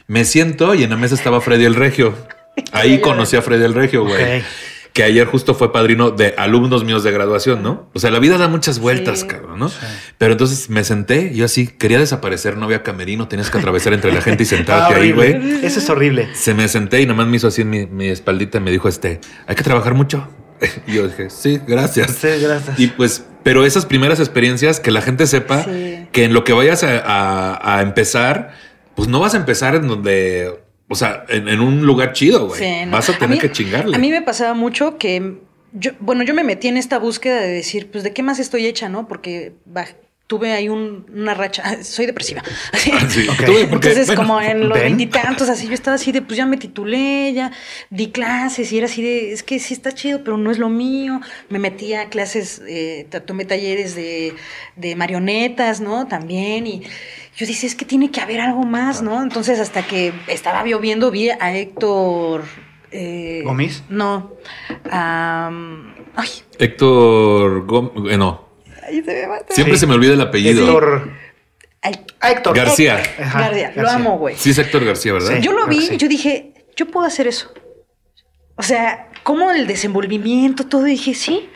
[0.06, 2.14] Me siento y en la mesa estaba Freddy el Regio.
[2.72, 4.42] Ahí conocí a Freddy el Regio, güey.
[4.92, 7.90] Que ayer justo fue padrino de alumnos míos de graduación, ¿no?
[7.94, 9.26] O sea, la vida da muchas vueltas, Sí.
[9.26, 9.70] cabrón, ¿no?
[10.18, 14.12] Pero entonces me senté, yo así quería desaparecer, no había camerino, tenías que atravesar entre
[14.12, 15.38] la gente y Ah, sentarte ahí, horrible.
[15.40, 15.66] güey.
[15.66, 16.28] Eso es horrible.
[16.34, 18.86] Se me senté y nomás me hizo así en mi, mi espaldita y me dijo,
[18.88, 20.28] este, hay que trabajar mucho.
[20.86, 22.12] Y yo dije, sí, gracias.
[22.12, 22.78] Sí, gracias.
[22.78, 26.06] Y pues, pero esas primeras experiencias, que la gente sepa Sí.
[26.12, 28.52] que en lo que vayas a, a- a empezar,
[28.94, 30.56] pues no vas a empezar en donde,
[30.88, 32.60] o sea, en, en un lugar chido, güey.
[32.60, 32.92] Sí, no.
[32.92, 33.96] Vas a tener mí- que chingarle.
[33.96, 35.38] A mí me pasaba mucho que
[35.72, 38.66] yo, bueno, yo me metí en esta búsqueda de decir, pues, ¿de qué más estoy
[38.66, 39.08] hecha, no?
[39.08, 39.86] Porque bah,
[40.26, 42.42] tuve ahí un- una racha, soy depresiva.
[42.72, 42.90] Así.
[43.08, 43.36] Sí, Ok.
[43.44, 46.46] tuve- porque, Entonces, bueno, como en los veintitantos, así, yo estaba así de, pues ya
[46.46, 47.50] me titulé, ya
[47.90, 50.68] di clases y era así de, es que sí está chido, pero no es lo
[50.68, 51.20] mío.
[51.48, 54.34] Me metí a clases, eh, tomé talleres de,
[54.76, 56.06] de marionetas, ¿no?
[56.08, 56.82] También, y
[57.36, 59.22] yo dije, es que tiene que haber algo más, ¿no?
[59.22, 62.44] Entonces, hasta que estaba lloviendo, vi a Héctor.
[62.92, 63.82] eh, ¿Gomis?
[63.88, 64.32] No.
[64.90, 68.48] am, ay, Héctor Gómez, eh, no.
[68.86, 69.46] ay, se me mata.
[69.54, 69.80] Siempre Sí.
[69.80, 70.64] se me olvida el apellido.
[70.64, 71.10] Héctor.
[71.82, 72.56] Ay, Ah, Héctor.
[72.56, 73.02] García.
[73.20, 74.36] Ajá, García, lo amo, güey.
[74.36, 75.34] Sí, es Héctor García, ¿verdad?
[75.36, 75.42] Sí.
[75.42, 75.96] Yo lo vi y sí.
[75.98, 77.52] yo dije, yo puedo hacer eso.
[78.56, 81.48] O sea, como el desenvolvimiento, todo, dije, sí.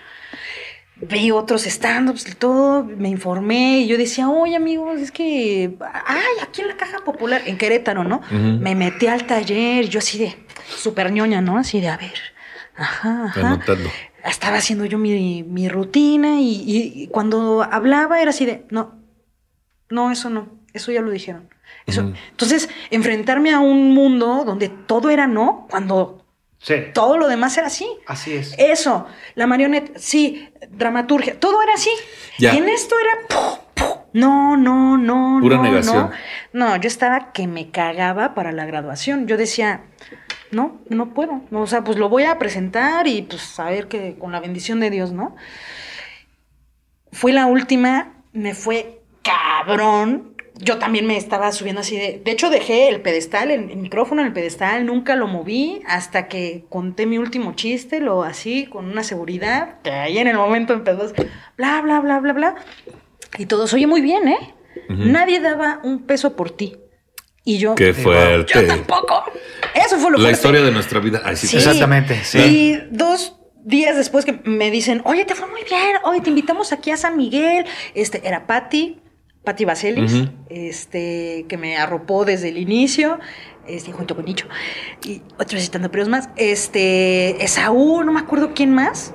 [1.00, 6.22] Vi otros stand-ups y todo, me informé y yo decía, oye amigos, es que, ay,
[6.42, 8.20] aquí en la Caja Popular, en Querétaro, ¿no?
[8.30, 10.34] Me metí al taller, yo así de,
[10.76, 11.56] súper ñoña, ¿no?
[11.56, 12.12] Así de, a ver,
[12.76, 13.40] ajá, ajá.
[13.52, 13.88] Anotando.
[14.24, 18.96] Estaba haciendo yo mi, mi rutina y, y- y cuando hablaba era así de, no,
[19.90, 21.48] no, eso no, eso ya lo dijeron.
[21.86, 22.12] Eso.
[22.30, 26.17] Entonces, enfrentarme a un mundo donde todo era no, cuando
[26.60, 26.74] Sí.
[26.92, 27.88] todo lo demás era sí.
[28.06, 28.54] Así es.
[28.58, 31.90] Eso, la marioneta, sí, dramaturgia, todo era así.
[32.38, 32.54] Ya.
[32.54, 33.58] Y en esto era, ¡puf!
[33.74, 33.96] ¡puf!
[34.12, 36.10] no, no, no, Pura no, negación.
[36.52, 36.68] no.
[36.70, 39.28] No, yo estaba que me cagaba para la graduación.
[39.28, 39.82] Yo decía,
[40.50, 41.42] no, no puedo.
[41.50, 44.40] No, o sea, pues lo voy a presentar y pues a ver que con la
[44.40, 45.36] bendición de Dios, ¿no?
[47.12, 50.34] Fui la última, me fue cabrón.
[50.60, 52.20] Yo también me estaba subiendo así de.
[52.24, 56.26] De hecho, dejé el pedestal, el, el micrófono en el pedestal, nunca lo moví hasta
[56.28, 60.72] que conté mi último chiste, lo así, con una seguridad, que ahí en el momento
[60.72, 61.12] empezó
[61.56, 62.54] bla, bla, bla, bla, bla.
[63.38, 64.54] Y todo se oye muy bien, ¿eh?
[64.88, 66.76] Nadie daba un peso por ti.
[67.44, 67.74] Y yo.
[67.74, 68.62] Qué Yo fuerte.
[68.64, 69.24] tampoco.
[69.74, 70.32] Eso fue lo La fuerte.
[70.32, 71.22] historia de nuestra vida.
[71.24, 71.56] Ay, sí, Sí.
[71.58, 72.38] Exactamente, sí.
[72.38, 76.72] Y dos días después que me dicen, oye, te fue muy bien, oye, te invitamos
[76.72, 77.64] aquí a San Miguel.
[77.94, 79.00] Este, era Patti,
[79.48, 80.28] Patti Vaselis, Ujú.
[80.50, 83.18] este, que me arropó desde el inicio,
[83.66, 84.46] este, junto con Nicho,
[85.06, 86.28] y otros estando pero más.
[86.36, 89.14] Este, Esaú, no me acuerdo quién más.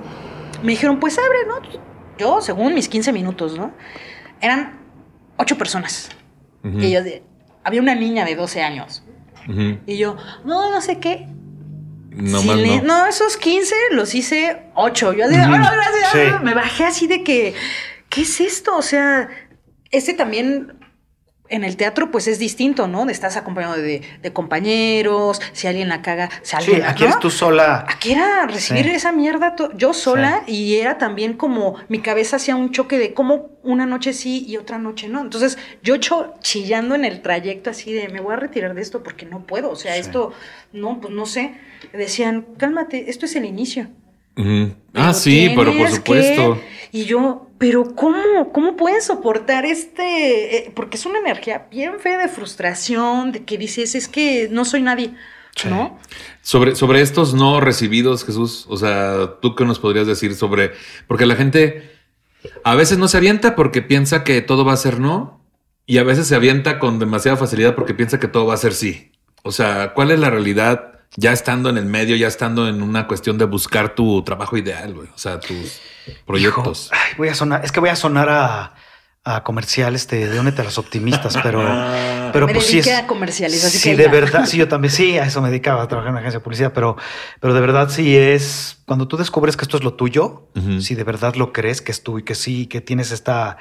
[0.64, 1.60] Me dijeron, pues abre, ¿no?
[2.18, 3.70] Yo, según mis 15 minutos, ¿no?
[4.40, 4.80] Eran
[5.36, 6.08] ocho personas.
[6.64, 6.80] Ujú.
[6.80, 6.98] Y yo
[7.62, 9.04] había una niña de 12 años.
[9.48, 9.78] Ujú.
[9.86, 11.28] Y yo, no, no sé qué.
[12.10, 12.82] No más no.
[12.82, 15.12] no, esos 15 los hice 8.
[15.12, 15.36] Yo así.
[15.38, 16.10] "Ah, gracias".
[16.12, 16.44] Sí.
[16.44, 17.54] Me bajé así de que,
[18.08, 18.76] ¿qué es esto?
[18.76, 19.28] O sea,
[19.96, 20.74] este también
[21.50, 23.08] en el teatro pues es distinto, ¿no?
[23.10, 27.08] Estás acompañado de, de compañeros, si alguien la caga, si Sí, alguien aquí ¿no?
[27.10, 27.84] eres tú sola.
[27.86, 28.90] Aquí era recibir Sí.
[28.92, 33.50] esa mierda yo sola y era también como mi cabeza hacía un choque de cómo
[33.62, 35.20] una noche sí y otra noche no.
[35.20, 39.02] Entonces yo cho- chillando en el trayecto así de me voy a retirar de esto
[39.02, 39.70] porque no puedo.
[39.70, 40.00] O sea, Sí.
[40.00, 40.32] esto,
[40.72, 41.54] no, pues no sé.
[41.92, 43.88] Decían, cálmate, esto es el inicio.
[44.94, 46.54] Ah, sí, pero por supuesto.
[46.54, 48.52] que- Y yo, pero ¿cómo?
[48.52, 50.58] ¿Cómo puedes soportar este?
[50.58, 54.64] eh, porque es una energía bien fea de frustración, de que dices, es que no
[54.64, 55.12] soy nadie,
[55.56, 55.66] Sí.
[55.68, 55.98] ¿no?
[56.40, 60.70] Sobre, sobre estos no recibidos, Jesús, o sea, ¿tú qué nos podrías decir sobre?
[61.08, 61.90] Porque la gente
[62.62, 65.44] a veces no se avienta porque piensa que todo va a ser no,
[65.86, 68.72] y a veces se avienta con demasiada facilidad porque piensa que todo va a ser
[68.72, 69.10] sí.
[69.42, 73.06] O sea, ¿cuál es la realidad ya estando en el medio, ya estando en una
[73.06, 75.08] cuestión de buscar tu trabajo ideal, güey?
[75.14, 75.80] O sea, tus
[76.26, 76.90] proyectos.
[76.92, 78.74] Hijo, ay, voy a sonar, es que voy a sonar a,
[79.24, 81.60] a comercial este de Únete a los optimistas, pero,
[82.32, 82.88] pero me pues sí es.
[82.92, 84.10] a comerciales, así sí, que de ya.
[84.10, 86.44] verdad, sí, yo también, sí, a eso me dedicaba a trabajar en una agencia de
[86.44, 86.96] publicidad, pero,
[87.40, 90.80] pero de verdad sí es cuando tú descubres que esto es lo tuyo, Ujú.
[90.80, 93.56] si de verdad lo crees que es tú y que sí, que tienes esta,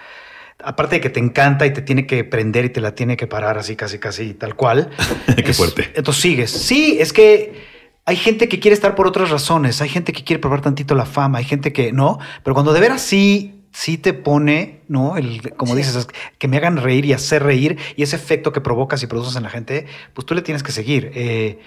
[0.63, 3.27] aparte de que te encanta y te tiene que prender y te la tiene que
[3.27, 4.89] parar así, casi, casi, tal cual.
[5.43, 5.91] Qué es- fuerte.
[5.95, 6.51] Entonces sigues.
[6.51, 7.71] Sí, es que
[8.05, 11.05] hay gente que quiere estar por otras razones, hay gente que quiere probar tantito la
[11.05, 15.17] fama, hay gente que no, pero cuando de veras sí sí te pone, ¿no?
[15.17, 19.01] El, como dices, que me hagan reír y hacer reír y ese efecto que provocas
[19.01, 21.11] y produces en la gente, pues tú le tienes que seguir.
[21.15, 21.59] Eh,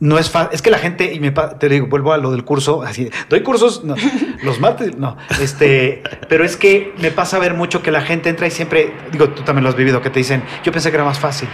[0.00, 2.44] no es fácil, es que la gente, y me te digo, vuelvo a lo del
[2.44, 3.94] curso, así, doy cursos, no,
[4.42, 8.30] los martes, no, este, pero es que me pasa a ver mucho que la gente
[8.30, 10.96] entra y siempre, digo, tú también lo has vivido, que te dicen, yo pensé que
[10.96, 11.48] era más fácil.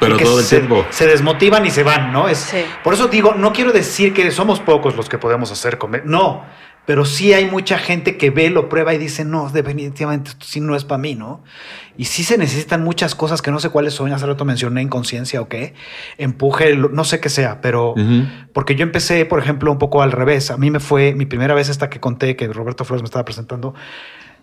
[0.00, 0.84] Pero todo el se, tiempo.
[0.90, 2.28] Se desmotivan y se van, ¿no?
[2.28, 2.64] Es, Sí.
[2.82, 6.02] Por eso digo, no quiero decir que somos pocos los que podemos hacer comer.
[6.04, 6.44] No,
[6.84, 10.60] pero sí hay mucha gente que ve, lo prueba y dice, no, definitivamente esto sí
[10.60, 11.44] no es para mí, ¿no?
[11.96, 15.40] Y sí se necesitan muchas cosas que no sé cuáles son, hace rato mencioné inconsciencia
[15.40, 15.74] o qué,
[16.18, 17.94] empuje, no sé qué sea, pero
[18.52, 20.50] porque yo empecé, por ejemplo, un poco al revés.
[20.50, 23.24] A mí me fue mi primera vez esta que conté, que Roberto Flores me estaba
[23.24, 23.74] presentando.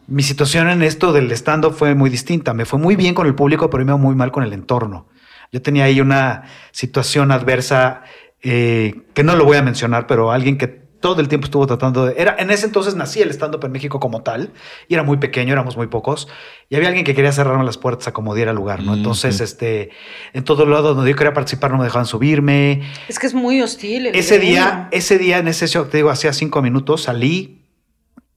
[0.07, 2.53] Mi situación en esto del stand-up fue muy distinta.
[2.53, 5.07] Me fue muy bien con el público, pero me iba muy mal con el entorno.
[5.51, 8.03] Yo tenía ahí una situación adversa
[8.41, 12.05] eh, que no lo voy a mencionar, pero alguien que todo el tiempo estuvo tratando
[12.05, 12.15] de...
[12.17, 14.51] Era, en ese entonces nací el stand-up en México como tal,
[14.87, 16.27] y era muy pequeño, éramos muy pocos,
[16.69, 18.91] y había alguien que quería cerrarme las puertas a como diera lugar, ¿no?
[18.93, 19.43] Mm, Entonces, sí.
[19.43, 19.89] este,
[20.33, 23.61] en todos lados donde yo quería participar no me dejaban subirme, Es que es muy
[23.61, 24.07] hostil.
[24.07, 27.59] el ese día, ese día en ese show, te digo, hacía cinco minutos, salí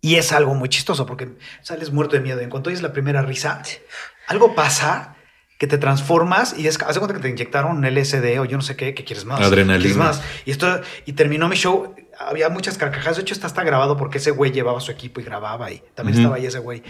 [0.01, 1.29] y es algo muy chistoso porque
[1.63, 2.41] sales muerto de miedo.
[2.41, 3.63] Y en cuanto oyes la primera risa,
[4.27, 5.15] algo pasa
[5.59, 8.63] que te transformas y es, hace cuenta que te inyectaron un LSD o yo no
[8.65, 9.41] sé qué, que quieres más.
[9.41, 9.79] Adrenalina.
[9.79, 10.21] quieres más.
[10.45, 11.95] Y esto, y terminó mi show.
[12.19, 13.17] Había muchas carcajadas.
[13.17, 16.19] De hecho, está, está grabado porque ese güey llevaba su equipo y grababa y también
[16.19, 16.83] estaba ahí ese güey.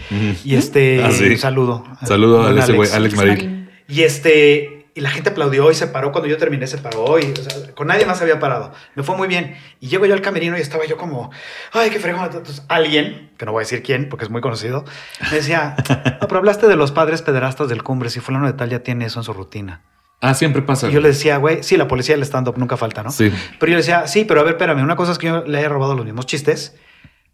[0.43, 1.25] Y este, Ah, sí.
[1.25, 1.83] un saludo.
[2.05, 3.33] Saludo a Buen ese güey, Alex Marín.
[3.33, 3.69] Marín.
[3.87, 7.23] y este, y la gente aplaudió y se paró cuando yo terminé, se paró y
[7.31, 8.71] o sea, con nadie más había parado.
[8.95, 9.55] Me fue muy bien.
[9.79, 11.31] Y llego yo al camerino y estaba yo como,
[11.71, 12.25] ay, qué fregón.
[12.25, 14.85] Entonces, alguien, que no voy a decir quién porque es muy conocido,
[15.31, 15.75] me decía,
[16.21, 19.05] no, pero hablaste de los padres pederastas del cumbre, si fulano de tal ya tiene
[19.05, 19.81] eso en su rutina.
[20.25, 20.87] Ah, siempre pasa.
[20.87, 23.11] Y yo le decía, güey, sí, la policía del stand-up nunca falta, ¿no?
[23.11, 23.29] Sí.
[23.59, 25.57] Pero yo le decía, sí, pero a ver, espérame, una cosa es que yo le
[25.57, 26.77] haya robado los mismos chistes.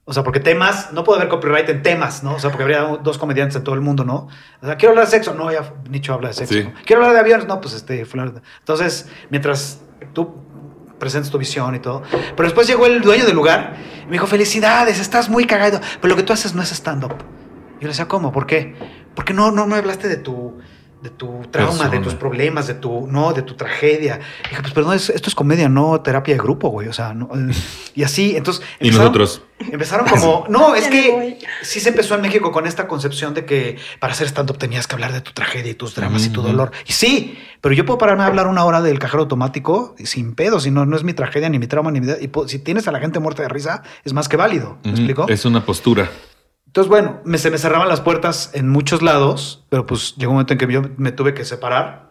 [0.05, 2.33] O sea, porque temas, no puede haber copyright en temas, ¿no?
[2.33, 4.27] O sea, porque habría dos comediantes en todo el mundo, ¿no?
[4.59, 5.35] O sea, quiero hablar de sexo.
[5.35, 6.55] No, ya Nicho habla de sexo.
[6.55, 6.63] Sí.
[6.63, 6.73] ¿no?
[6.83, 7.45] Quiero hablar de aviones.
[7.45, 8.41] No, pues este, fulano.
[8.57, 9.81] Entonces, mientras
[10.13, 10.33] tú
[10.97, 12.01] presentes tu visión y todo.
[12.11, 15.79] Pero después llegó el dueño del lugar y me dijo, felicidades, estás muy cagado.
[16.01, 17.13] Pero lo que tú haces no es stand-up.
[17.79, 18.31] Yo le decía, ¿cómo?
[18.31, 18.73] ¿Por qué?
[19.13, 20.57] Porque no, no me hablaste de tu,
[21.01, 21.89] de tu trauma, Persona.
[21.89, 24.19] de tus problemas, de tu, no, de tu tragedia.
[24.49, 26.87] dije, pues perdón, es- esto es comedia, no terapia de grupo, güey.
[26.89, 27.29] O sea, no,
[27.95, 28.63] y así, entonces.
[28.79, 29.41] Y empezaron- nosotros.
[29.71, 33.77] Empezaron como, no, es que sí se empezó en México con esta concepción de que
[33.99, 36.71] para hacer stand-up tenías que hablar de tu tragedia y tus dramas y tu dolor.
[36.87, 40.59] Y sí, pero yo puedo pararme a hablar una hora del cajero automático sin pedo,
[40.61, 42.07] si no, no es mi tragedia, ni mi trauma, ni mi...
[42.11, 44.77] Y si tienes a la gente muerta de risa, es más que válido.
[44.83, 45.25] ¿Me explico?
[45.27, 46.09] Es una postura.
[46.69, 50.35] Entonces, bueno, me, se me cerraban las puertas en muchos lados, pero pues llegó un
[50.35, 52.09] momento en que yo me tuve que separar.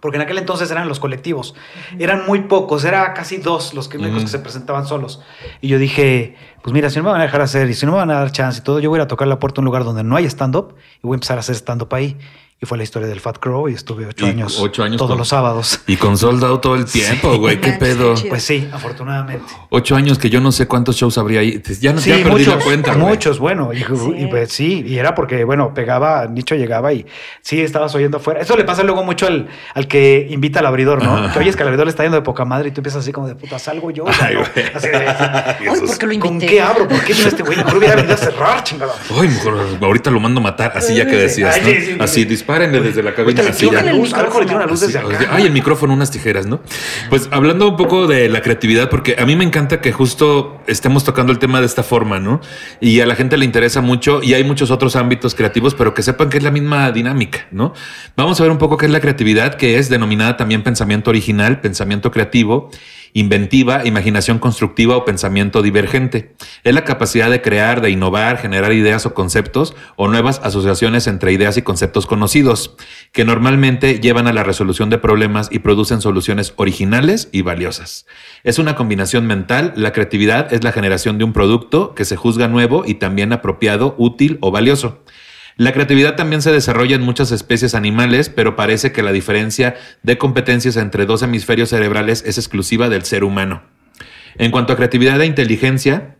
[0.00, 1.54] Porque en aquel entonces eran los colectivos.
[1.98, 4.24] Eran muy pocos, era casi dos los que, únicos Ujú.
[4.24, 5.20] que se presentaban solos.
[5.60, 7.92] Y yo dije, pues mira, si no me van a dejar hacer y si no
[7.92, 9.60] me van a dar chance y todo, yo voy a ir a tocar la puerta
[9.60, 12.16] a un lugar donde no hay stand-up y voy a empezar a hacer stand-up ahí.
[12.62, 15.12] Y fue la historia del Fat Crow y estuve ocho Y años, ocho años todos
[15.12, 15.80] con- los sábados.
[15.86, 17.58] Y con soldado todo el tiempo, güey.
[17.58, 18.14] ¿Qué pedo?
[18.28, 19.42] Pues sí, afortunadamente.
[19.70, 21.62] Ocho años que yo no sé cuántos shows habría ahí.
[21.80, 22.92] Ya, no, Sí, ya perdí muchos, la cuenta.
[22.98, 23.84] muchos, bueno, y, Sí.
[24.18, 27.06] y pues sí, y era porque, bueno, pegaba, Nicho llegaba y
[27.40, 28.40] sí, estabas oyendo afuera.
[28.42, 31.16] Eso le pasa luego mucho al, al que invita al abridor, ¿no?
[31.16, 31.32] Ajá.
[31.32, 33.10] Que oyes que el abridor le está yendo de poca madre y tú empiezas así
[33.10, 34.04] como de puta, salgo yo.
[34.06, 34.40] Ay, no.
[34.40, 34.66] güey.
[34.74, 36.46] Así de, Ay, ¿por qué lo ¿Con invité?
[36.52, 36.86] qué abro?
[36.86, 37.56] ¿Por qué vino este güey?
[37.56, 38.92] Mejor hubiera venido a cerrar, chingada.
[39.18, 40.72] Ay, mejor ahorita lo mando a matar.
[40.76, 41.68] Así ya que decías, Ay, ¿no?
[41.68, 42.26] sí, sí, así, sí.
[42.50, 43.42] Dispárenle desde la cabina.
[43.42, 45.28] Luz, a le una luz desde acá.
[45.30, 46.60] Ay, el micrófono, unas tijeras, ¿no?
[47.08, 51.04] Pues hablando un poco de la creatividad, porque a mí me encanta que justo estemos
[51.04, 52.40] tocando el tema de esta forma, ¿no?
[52.80, 56.02] Y a la gente le interesa mucho y hay muchos otros ámbitos creativos, pero que
[56.02, 57.72] sepan que es la misma dinámica, ¿no?
[58.16, 61.60] Vamos a ver un poco qué es la creatividad, que es denominada también pensamiento original,
[61.60, 62.70] pensamiento creativo,
[63.12, 66.34] inventiva, imaginación constructiva o pensamiento divergente.
[66.64, 71.32] Es la capacidad de crear, de innovar, generar ideas o conceptos o nuevas asociaciones entre
[71.32, 72.76] ideas y conceptos conocidos,
[73.12, 78.06] que normalmente llevan a la resolución de problemas y producen soluciones originales y valiosas.
[78.44, 82.48] Es una combinación mental, la creatividad es la generación de un producto que se juzga
[82.48, 85.02] nuevo y también apropiado, útil o valioso.
[85.60, 90.16] La creatividad también se desarrolla en muchas especies animales, pero parece que la diferencia de
[90.16, 93.62] competencias entre dos hemisferios cerebrales es exclusiva del ser humano.
[94.38, 96.16] En cuanto a creatividad e inteligencia,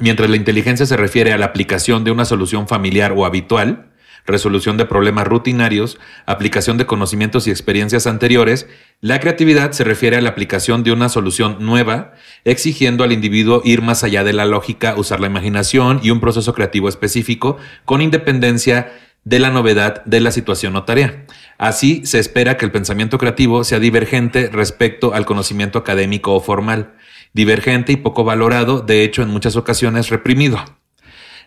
[0.00, 3.89] mientras la inteligencia se refiere a la aplicación de una solución familiar o habitual,
[4.26, 8.68] resolución de problemas rutinarios, aplicación de conocimientos y experiencias anteriores,
[9.00, 12.12] la creatividad se refiere a la aplicación de una solución nueva,
[12.44, 16.54] exigiendo al individuo ir más allá de la lógica, usar la imaginación y un proceso
[16.54, 18.92] creativo específico con independencia
[19.24, 21.26] de la novedad de la situación o tarea.
[21.58, 26.94] Así, se espera que el pensamiento creativo sea divergente respecto al conocimiento académico o formal,
[27.32, 30.58] divergente y poco valorado, de hecho en muchas ocasiones reprimido.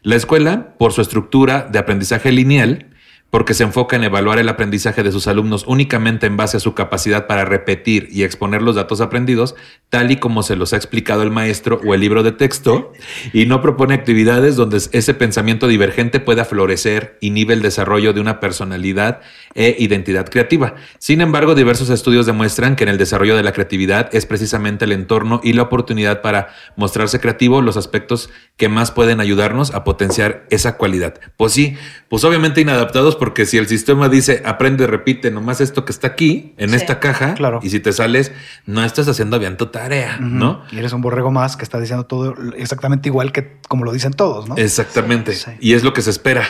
[0.05, 2.87] La escuela, por su estructura de aprendizaje lineal,
[3.34, 6.76] porque se enfoca en evaluar el aprendizaje de sus alumnos únicamente en base a su
[6.76, 9.56] capacidad para repetir y exponer los datos aprendidos,
[9.89, 12.93] tal y como se los ha explicado el maestro o el libro de texto,
[13.34, 18.39] y no propone actividades donde ese pensamiento divergente pueda florecer, inhibe el desarrollo de una
[18.39, 19.22] personalidad
[19.56, 20.76] e identidad creativa.
[21.00, 24.91] Sin embargo, diversos estudios demuestran que en el desarrollo de la creatividad es precisamente el
[24.91, 30.46] entorno y la oportunidad para mostrarse creativo los aspectos que más pueden ayudarnos a potenciar
[30.52, 31.15] esa cualidad.
[31.36, 31.78] Pues sí,
[32.10, 36.53] pues obviamente inadaptados porque si el sistema dice aprende, repite nomás esto que está aquí,
[36.57, 36.75] en Sí.
[36.75, 37.62] esta caja, Claro.
[37.63, 38.33] y si te sales,
[38.65, 40.62] no estás haciendo bien tu tarea, ¿no?
[40.73, 44.12] Y eres un borrego más que está diciendo todo exactamente igual que como lo dicen
[44.12, 44.57] todos, ¿no?
[44.57, 45.31] Exactamente.
[45.31, 45.51] Sí.
[45.62, 46.43] Y es lo que se espera.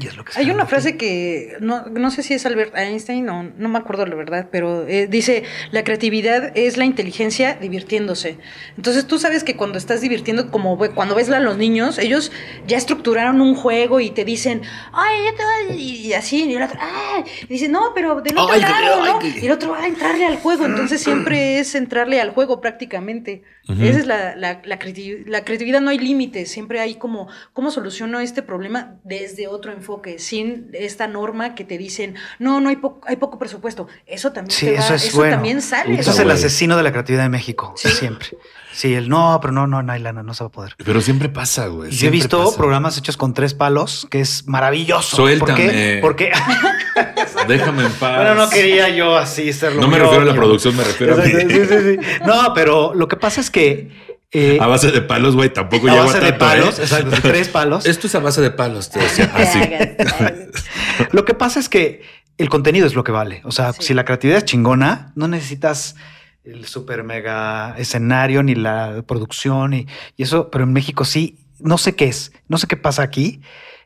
[0.00, 3.28] Y es lo que Hay una frase que no, no sé si es Albert Einstein
[3.28, 8.38] o no me acuerdo la verdad, pero eh, dice, la creatividad es la inteligencia divirtiéndose.
[8.76, 12.30] Entonces tú sabes que cuando estás divirtiendo, como cuando ves a los niños, ellos
[12.66, 16.62] ya estructuraron un juego y te dicen, ay, ya te voy", y así, y el
[16.62, 19.18] otro, ay, y dice, no, pero del otro Ay, lado, ay, ¿no?
[19.20, 19.38] ay.
[19.42, 23.42] Y el otro va a entrarle al juego, entonces siempre es entrarle al juego prácticamente.
[23.68, 23.82] Ujú.
[23.82, 27.70] Esa es la, la, la, creati- la creatividad, no hay límites, siempre hay como, ¿cómo
[27.70, 29.87] soluciono este problema desde otro enfoque,
[30.18, 33.86] sin esta norma que te dicen, no, no hay, po- hay poco presupuesto.
[34.06, 35.34] Eso también, Sí, va- eso es bueno.
[35.36, 35.98] también sale.
[35.98, 37.88] Eso es el asesino de la creatividad de México, Sí.
[37.88, 38.28] siempre.
[38.72, 40.74] Sí, el no, pero no, no, no hay lana, no se va a poder.
[40.84, 41.90] Pero siempre pasa, güey.
[41.92, 42.56] Y yo he visto pasa.
[42.56, 45.16] programas hechos con tres palos, que es maravilloso.
[45.16, 45.98] Suéltame.
[46.00, 46.30] ¿Por qué?
[46.32, 46.32] Porque,
[47.48, 48.16] Déjame en paz.
[48.16, 49.80] bueno, no quería yo así serlo.
[49.80, 51.30] No me refiero a la producción, me refiero a mí.
[51.30, 52.20] Exacto, sí, sí, sí.
[52.26, 53.90] No, pero lo que pasa es que
[54.32, 56.82] eh, A base de palos, güey, tampoco a lleva base de tanto, palos, ¿eh?
[56.82, 57.86] exacto, sí, tres palos.
[57.86, 59.30] Esto es a base de palos, te decía.
[59.34, 59.60] Así.
[61.12, 62.02] Lo que pasa es que
[62.36, 63.40] el contenido es lo que vale.
[63.44, 63.82] O sea, Sí.
[63.82, 65.96] si la creatividad es chingona, no necesitas
[66.44, 69.86] el super mega escenario ni la producción y,
[70.16, 73.40] y eso, pero en México sí, no sé qué es, no sé qué pasa aquí,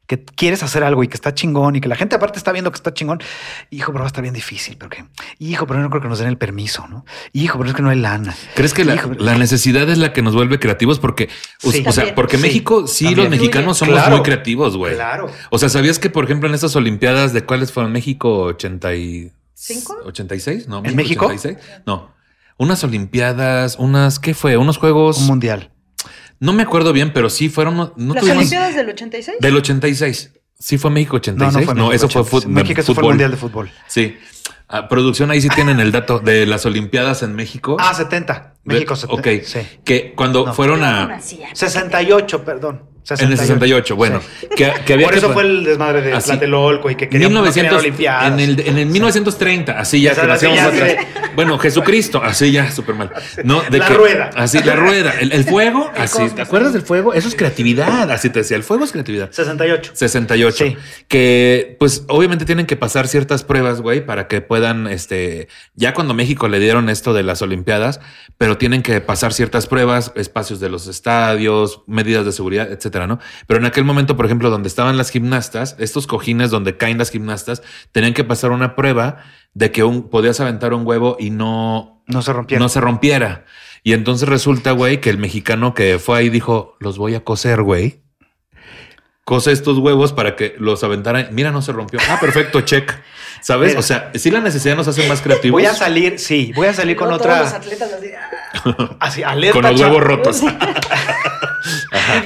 [0.07, 2.71] que quieres hacer algo y que está chingón y que la gente aparte está viendo
[2.71, 3.21] que está chingón.
[3.71, 5.05] Hijo, pero va a estar bien difícil, porque,
[5.38, 7.05] hijo, pero no creo que nos den el permiso, ¿no?
[7.33, 8.35] Hijo, pero es que no hay lana.
[8.55, 10.99] ¿Crees que la, la necesidad es la que nos vuelve creativos?
[10.99, 11.29] Porque,
[11.65, 11.85] o- Sí.
[11.87, 13.31] o sea, porque Sí, México, sí, también.
[13.31, 14.17] los mexicanos somos Claro.
[14.17, 14.95] muy creativos, güey.
[14.95, 15.31] Claro.
[15.51, 19.33] O sea, ¿sabías que, por ejemplo, en estas Olimpiadas de cuáles fueron México 80 y...
[19.55, 19.97] ¿Cinco?
[20.05, 20.69] 86?
[20.69, 21.27] No, ¿En México?
[21.27, 21.59] 86?
[21.87, 22.11] No.
[22.59, 24.57] Unas Olimpiadas, unas, ¿qué fue?
[24.57, 25.19] Unos juegos.
[25.19, 25.71] Un mundial.
[26.42, 27.76] No me acuerdo bien, pero sí fueron.
[27.76, 29.37] No ¿Las tuvimos- Olimpiadas del 86?
[29.40, 30.33] Del 86.
[30.59, 31.55] Sí fue México 86.
[31.55, 32.42] No, no fue México, eso fue 86.
[32.42, 32.52] fútbol.
[32.55, 33.70] México eso fue el mundial de fútbol.
[33.87, 34.16] Sí.
[34.66, 37.76] Ah, producción, ahí sí tienen el dato de las Olimpiadas en México.
[37.78, 38.55] Ah, 70.
[38.64, 39.20] México De- 70.
[39.20, 39.44] Ok.
[39.44, 39.61] Sí.
[39.85, 40.52] Que cuando No.
[40.55, 41.07] fueron no a.
[41.07, 41.48] nacía.
[41.55, 42.83] 68, perdón.
[43.19, 44.21] En el 68, bueno.
[44.41, 44.47] Sí.
[44.57, 46.31] Que, que había Por que eso fue el desmadre de Así.
[46.31, 48.33] Tlatelolco y que querían 1900, Olimpiadas.
[48.33, 50.97] en, el, en el 1930, así ya, que así ya, atrás.
[51.35, 53.11] Bueno, Jesucristo, así ya, súper mal.
[53.45, 54.31] No, de La que- rueda.
[54.37, 55.15] Así, la rueda.
[55.19, 56.12] El, el fuego, así.
[56.12, 56.35] cosmos.
[56.37, 57.12] ¿Te acuerdas del fuego?
[57.15, 58.11] Eso es creatividad.
[58.11, 59.31] Así te decía, el fuego es creatividad.
[59.33, 59.93] 68.
[59.95, 60.65] 68.
[60.65, 60.77] Sí.
[61.09, 66.15] Que pues obviamente tienen que pasar ciertas pruebas, güey, para que puedan, este, ya cuando
[66.15, 68.01] México le dieron esto de las Olimpiadas,
[68.38, 73.18] pero tienen que pasar ciertas pruebas, espacios de los estadios, medidas de seguridad, etcétera, ¿no?
[73.46, 77.11] Pero en aquel momento, por ejemplo, donde estaban las gimnastas, estos cojines donde caen las
[77.11, 79.18] gimnastas, tenían que pasar una prueba
[79.55, 82.62] de que un, podías aventar un huevo y no, No se rompieron.
[82.62, 83.44] no se rompiera.
[83.83, 87.62] Y entonces resulta, güey, que el mexicano que fue ahí dijo, los voy a coser,
[87.62, 88.00] güey.
[89.24, 91.28] Cose estos huevos para que los aventaran.
[91.31, 92.00] Mira, no se rompió.
[92.09, 92.92] Ah, perfecto, check.
[93.40, 93.68] ¿Sabes?
[93.70, 93.81] Mira.
[93.81, 95.61] O sea, sí la necesidad nos hace más creativos.
[95.61, 97.59] Voy a salir, sí, voy a salir con Luego todos los otra.
[97.59, 99.61] atletas así, ah, Así, alerta.
[99.61, 100.42] con los huevos rotos.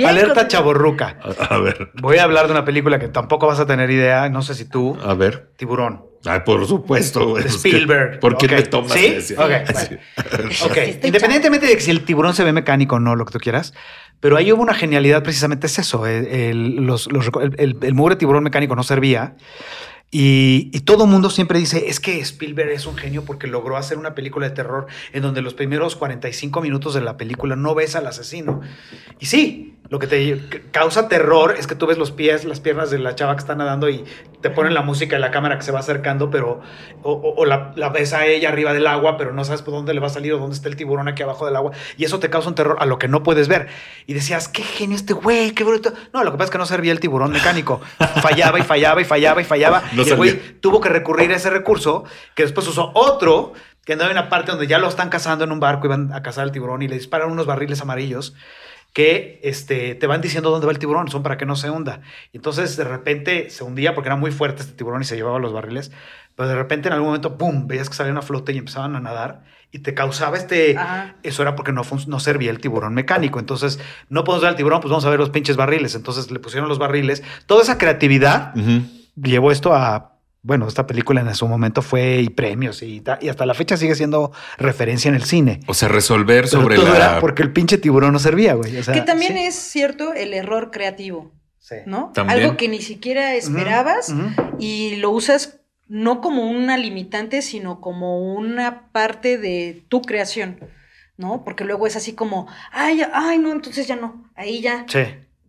[0.06, 1.18] Alerta chaborruca.
[1.50, 4.42] A ver, Voy a hablar de una película que tampoco vas a tener idea, no
[4.42, 4.96] sé si tú.
[5.04, 5.50] a ver.
[5.56, 6.04] Tiburón.
[6.24, 7.44] Ay, por supuesto, güey.
[7.44, 8.18] De Pues, ¿qué- Spielberg.
[8.20, 8.52] ¿Por qué Ok.
[8.52, 8.92] me tomas?
[8.92, 9.06] ¿Sí?
[9.06, 9.36] ese?
[9.38, 13.38] Ok, independientemente de que si el tiburón se ve mecánico o no, lo que tú
[13.38, 13.74] quieras,
[14.20, 18.16] pero ahí hubo una genialidad, precisamente es eso, el, el- los- los el- el mugre
[18.16, 19.36] tiburón mecánico no servía.
[20.10, 23.98] Y, todo el mundo siempre dice, es que Spielberg es un genio porque logró hacer
[23.98, 27.96] una película de terror en donde los primeros 45 minutos de la película no ves
[27.96, 28.60] al asesino.
[29.18, 32.90] Y sí, lo que te causa terror es que tú ves los pies, las piernas
[32.90, 34.04] de la chava que está nadando y
[34.40, 36.60] te ponen la música y la cámara que se va acercando, pero
[37.02, 40.00] o la, la ves a ella arriba del agua, pero no sabes por dónde le
[40.00, 41.72] va a salir o dónde está el tiburón aquí abajo del agua.
[41.96, 43.68] Y eso te causa un terror a lo que no puedes ver.
[44.06, 45.92] Y decías, qué genio este güey, qué bruto.
[46.12, 47.80] No, lo que pasa es que no servía el tiburón mecánico.
[48.22, 49.82] Fallaba y fallaba y fallaba y fallaba.
[49.96, 50.54] No y el güey servía.
[50.60, 52.04] tuvo que recurrir a ese recurso,
[52.34, 53.54] que después usó otro,
[53.84, 56.12] que andaba en una parte donde ya lo están cazando en un barco y van
[56.12, 58.34] a cazar al tiburón y le disparan unos barriles amarillos
[58.92, 62.00] que este, te van diciendo dónde va el tiburón, son para que no se hunda.
[62.32, 65.38] Y entonces de repente se hundía porque era muy fuerte este tiburón y se llevaba
[65.38, 65.92] los barriles,
[66.34, 69.00] pero de repente en algún momento, ¡pum!, veías que salía una flota y empezaban a
[69.00, 70.76] nadar y te causaba este...
[70.78, 71.16] Ajá.
[71.22, 73.38] Eso era porque no, no servía el tiburón mecánico.
[73.38, 73.78] Entonces,
[74.08, 75.94] no podemos ver al tiburón, pues vamos a ver los pinches barriles.
[75.94, 77.22] Entonces le pusieron los barriles.
[77.46, 78.54] Toda esa creatividad.
[79.16, 80.12] Llevó esto a...
[80.42, 83.96] Bueno, esta película en su momento fue y premios y, y hasta la fecha sigue
[83.96, 85.58] siendo referencia en el cine.
[85.66, 86.96] O sea, resolver Pero sobre todo la...
[86.96, 88.76] era porque el pinche tiburón no servía, güey.
[88.76, 91.74] O sea, que también sí, es cierto el error creativo, sí.
[91.86, 92.12] ¿no?
[92.14, 92.38] También.
[92.38, 94.14] Algo que ni siquiera esperabas
[94.60, 95.58] y lo usas
[95.88, 100.60] no como una limitante, sino como una parte de tu creación,
[101.16, 101.42] ¿no?
[101.44, 104.84] Porque luego es así como, ay, ay, no, entonces ya no, ahí ya.
[104.88, 105.00] Sí.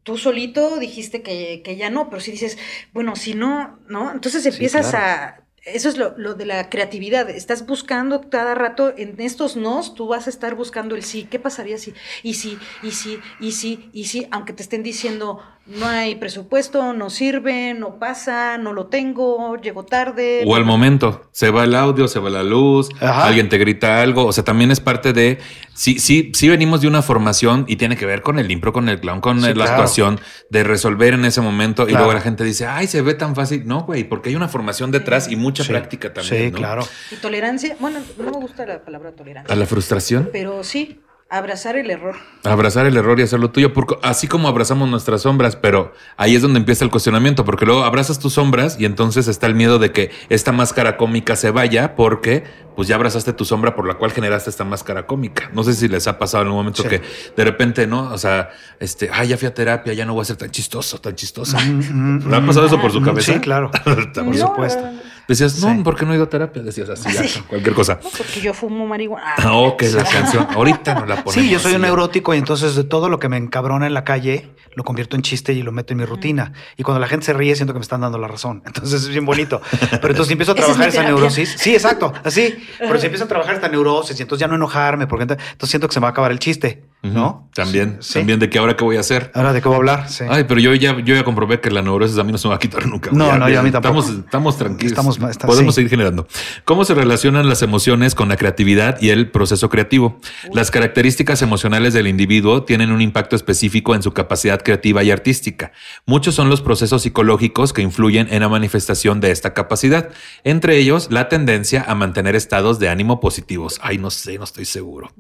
[0.08, 2.58] Tú solito dijiste que, que ya no, pero si dices,
[2.94, 4.14] bueno, si no, ¿no?
[4.14, 5.44] Entonces empiezas claro.
[5.74, 7.30] Eso es lo, lo de la creatividad.
[7.30, 11.28] Estás buscando cada rato en estos nos, tú vas a estar buscando el sí.
[11.30, 11.94] ¿Qué pasaría si?
[12.24, 16.94] Y sí, y sí, y sí, y sí, aunque te estén diciendo no hay presupuesto,
[16.94, 20.44] no sirve, no pasa, no lo tengo, llego tarde.
[20.48, 23.28] O al momento, se va el audio, se va la luz, Ajá.
[23.28, 25.40] alguien te grita algo, o sea, también es parte de,
[25.74, 28.88] sí, sí, sí venimos de una formación y tiene que ver con el impro, con
[28.88, 29.72] el clown, con Sí, la claro.
[29.72, 33.36] actuación, de resolver en ese momento y luego la gente dice, ay, se ve tan
[33.36, 33.68] fácil.
[33.68, 35.70] No, güey, porque hay una formación detrás y mucha Sí.
[35.72, 36.46] práctica también.
[36.46, 36.58] Sí, ¿no?
[36.58, 36.88] claro.
[37.12, 41.76] Y tolerancia, bueno, no me gusta la palabra tolerancia, A la frustración, pero sí, abrazar
[41.76, 42.16] el error.
[42.46, 46.42] abrazar el error y hacerlo tuyo, porque así como abrazamos nuestras sombras, pero ahí es
[46.42, 49.92] donde empieza el cuestionamiento, porque luego abrazas tus sombras y entonces está el miedo de
[49.92, 52.46] que esta máscara cómica se vaya porque
[52.78, 55.50] pues ya abrazaste tu sombra por la cual generaste esta máscara cómica.
[55.52, 56.90] No sé si les ha pasado en algún momento Sí.
[56.90, 57.02] que
[57.36, 58.12] de repente, ¿no?
[58.14, 61.02] O sea, este, ay, ya fui a terapia, ya no voy a ser tan chistoso,
[61.02, 61.58] tan chistosa.
[61.60, 63.34] ¿Le ha pasado eso por su cabeza?
[63.34, 63.72] Sí, claro.
[63.84, 64.84] Por No, supuesto.
[65.28, 65.84] Eh, Decías, no, Sí.
[65.84, 66.62] ¿por qué no he ido a terapia?
[66.64, 67.42] Decías así, ya, Sí.
[67.48, 68.00] cualquier cosa.
[68.04, 69.34] no, porque yo fumo marihuana.
[69.38, 70.48] Ah, ok, la canción.
[70.56, 71.34] Ahorita no la ponemos.
[71.34, 71.88] Sí, yo soy un así.
[71.88, 75.24] neurótico y entonces de todo lo que me encabrona en la calle lo convierto en
[75.24, 76.54] chiste y lo meto en mi rutina.
[76.78, 78.62] Y cuando la gente se ríe siento que me están dando la razón.
[78.66, 79.60] Entonces es bien bonito.
[79.72, 81.56] Pero entonces si empiezo a Esa es trabajar esa neurosis.
[81.58, 82.56] Sí, exacto, así.
[82.78, 85.70] Pero si empiezo a trabajar esta neurosis y entonces ya no enojarme porque ent- entonces
[85.72, 86.84] siento que se me va a acabar el chiste.
[87.04, 87.48] ¿No?
[87.56, 88.16] También, Sí.
[88.16, 89.32] también de que ahora qué voy a hacer.
[89.34, 90.10] Ahora de qué voy a hablar.
[90.10, 90.24] Sí.
[90.30, 92.50] Ay, pero yo ya, yo ya comprobé que la neurosis a mí no se me
[92.52, 93.10] va a quitar nunca.
[93.12, 94.00] No, Ya, no, yo a mí tampoco.
[94.00, 94.92] Estamos, estamos tranquilos.
[94.92, 95.78] Estamos- está- Podemos sí.
[95.80, 96.28] seguir generando.
[96.66, 100.20] ¿Cómo se relacionan las emociones con la creatividad y el proceso creativo?
[100.54, 105.72] Las características emocionales del individuo tienen un impacto específico en su capacidad creativa y artística.
[106.06, 110.10] Muchos son los procesos psicológicos que influyen en la manifestación de esta capacidad,
[110.44, 113.80] entre ellos la tendencia a mantener estados de ánimo positivos.
[113.82, 115.12] Ay, no sé, no estoy seguro.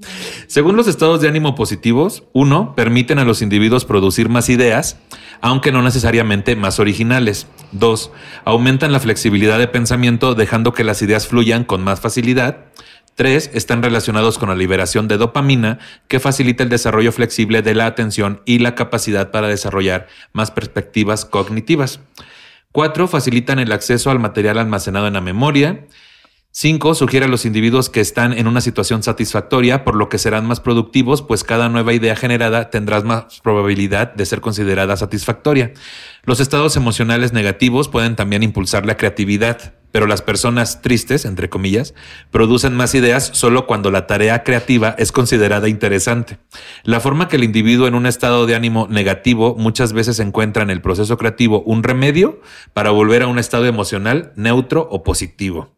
[0.48, 1.67] Según los estados de ánimo positivos,
[2.34, 4.98] uno, permiten a los individuos producir más ideas,
[5.42, 7.48] aunque no necesariamente más originales.
[7.72, 8.12] Dos,
[8.46, 12.66] aumentan la flexibilidad de pensamiento dejando que las ideas fluyan con más facilidad.
[13.16, 17.88] Tres, están relacionados con la liberación de dopamina, que facilita el desarrollo flexible de la
[17.88, 22.00] atención y la capacidad para desarrollar más perspectivas cognitivas.
[22.72, 25.86] Cuatro, facilitan el acceso al material almacenado en la memoria.
[26.52, 26.96] 5.
[26.96, 30.60] Sugiere a los individuos que están en una situación satisfactoria, por lo que serán más
[30.60, 35.74] productivos, pues cada nueva idea generada tendrá más probabilidad de ser considerada satisfactoria.
[36.24, 41.94] Los estados emocionales negativos pueden también impulsar la creatividad, pero las personas tristes, entre comillas,
[42.32, 46.40] producen más ideas solo cuando la tarea creativa es considerada interesante.
[46.84, 50.70] La forma que el individuo en un estado de ánimo negativo muchas veces encuentra en
[50.70, 52.42] el proceso creativo un remedio
[52.74, 55.76] para volver a un estado emocional neutro o positivo.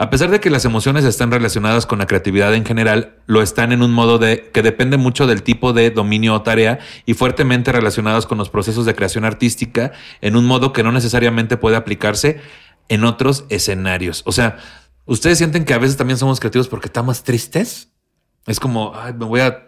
[0.00, 3.72] A pesar de que las emociones están relacionadas con la creatividad en general, lo están
[3.72, 7.72] en un modo de que depende mucho del tipo de dominio o tarea y fuertemente
[7.72, 9.90] relacionados con los procesos de creación artística
[10.20, 12.40] en un modo que no necesariamente puede aplicarse
[12.88, 14.22] en otros escenarios.
[14.24, 14.58] O sea,
[15.04, 17.90] ¿ustedes sienten que a veces también somos creativos porque estamos tristes?
[18.46, 19.67] Es como, ay, me voy a,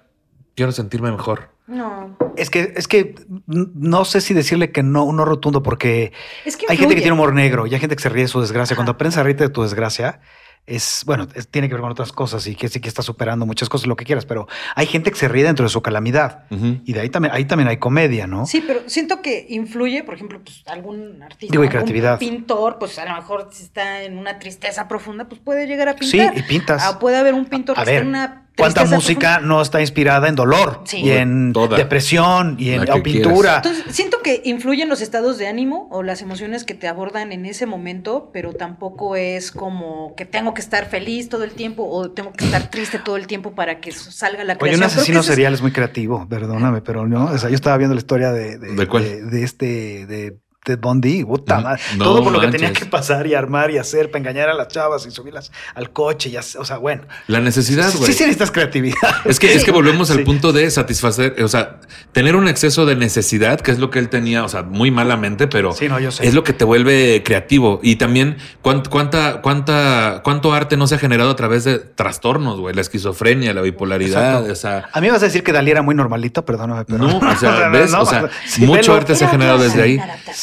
[0.60, 1.48] quiero sentirme mejor.
[1.66, 2.16] No.
[2.36, 3.14] Es que, es que
[3.46, 6.12] no sé si decirle que no, no rotundo, porque
[6.44, 8.28] Es que hay gente que tiene humor negro y hay gente que se ríe de
[8.28, 8.74] su desgracia.
[8.74, 8.78] Ajá.
[8.80, 10.20] Cuando aprendes a reírte de tu desgracia,
[10.66, 13.46] es bueno, es- tiene que ver con otras cosas y que sí que está superando
[13.46, 14.46] muchas cosas, lo que quieras, pero
[14.76, 16.44] hay gente que se ríe dentro de su calamidad.
[16.50, 18.44] Y de ahí también, ahí también hay comedia, ¿no?
[18.46, 22.18] Sí, pero siento que influye, por ejemplo, pues algún artista, Digo, y algún creatividad.
[22.18, 25.92] pintor, pues a lo mejor si está en una tristeza profunda, pues puede llegar a
[25.98, 26.36] Sí, pintar.
[26.38, 26.82] y pintas.
[26.84, 29.80] Ah, puede haber un pintor A que esté ver, en una ¿Cuánta música no está
[29.80, 30.98] inspirada en dolor Sí.
[30.98, 31.76] y en Toda.
[31.76, 33.56] depresión y en pintura?
[33.56, 37.46] Entonces, siento que influyen los estados de ánimo o las emociones que te abordan en
[37.46, 42.10] ese momento, pero tampoco es como que tengo que estar feliz todo el tiempo o
[42.10, 44.74] tengo que estar triste todo el tiempo para que salga la Oye, creación.
[44.74, 47.26] un Creo que asesino es- serial es muy creativo, perdóname, pero no.
[47.26, 49.02] O sea, yo estaba viendo la historia de, de, ¿De cuál?
[49.04, 51.80] de- de este, de Ted Bundy, puta No, madre.
[51.96, 52.84] no Todo por lo que tenía manches.
[52.84, 56.28] que pasar y armar y hacer para engañar a las chavas y subirlas al coche.
[56.28, 57.04] Y así- o sea, bueno.
[57.28, 58.12] La necesidad, Sí, güey.
[58.12, 58.98] sí necesitas creatividad.
[59.24, 60.24] Es que, es que volvemos al Sí.
[60.24, 61.80] punto de satisfacer, o sea,
[62.12, 65.46] tener un exceso de necesidad, que es lo que él tenía, o sea, muy malamente,
[65.48, 66.26] pero Sí, no, yo sé.
[66.26, 67.80] es lo que te vuelve creativo.
[67.82, 72.60] Y también cuán- cuánta, cuánta, cuánto arte no se ha generado a través de trastornos,
[72.60, 74.52] güey, la esquizofrenia, la bipolaridad, Exacto.
[74.52, 76.98] o sea, A mí vas a decir que Dalí era muy normalito, perdóname, pero.
[76.98, 77.90] no, o sea, ¿ves?
[77.92, 79.98] no, o sea, sí, mucho arte se ha Era generado desde ahí.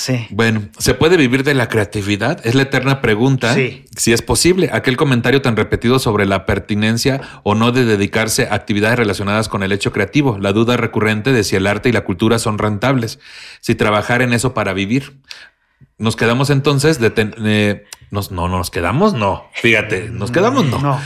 [0.07, 0.25] Sí.
[0.29, 2.39] Bueno, ¿se puede vivir de la creatividad?
[2.45, 3.53] Es la eterna pregunta.
[3.53, 3.83] Sí.
[3.97, 8.55] Si es posible, aquel comentario tan repetido sobre la pertinencia o no de dedicarse a
[8.55, 12.05] actividades relacionadas con el hecho creativo, la duda recurrente de si el arte y la
[12.05, 13.19] cultura son rentables,
[13.59, 15.17] si trabajar en eso para vivir.
[15.97, 17.09] Nos quedamos entonces de...
[17.09, 19.43] ten- eh, nos, no, no nos quedamos, no.
[19.53, 20.79] Fíjate, nos quedamos, no.
[20.79, 21.01] No.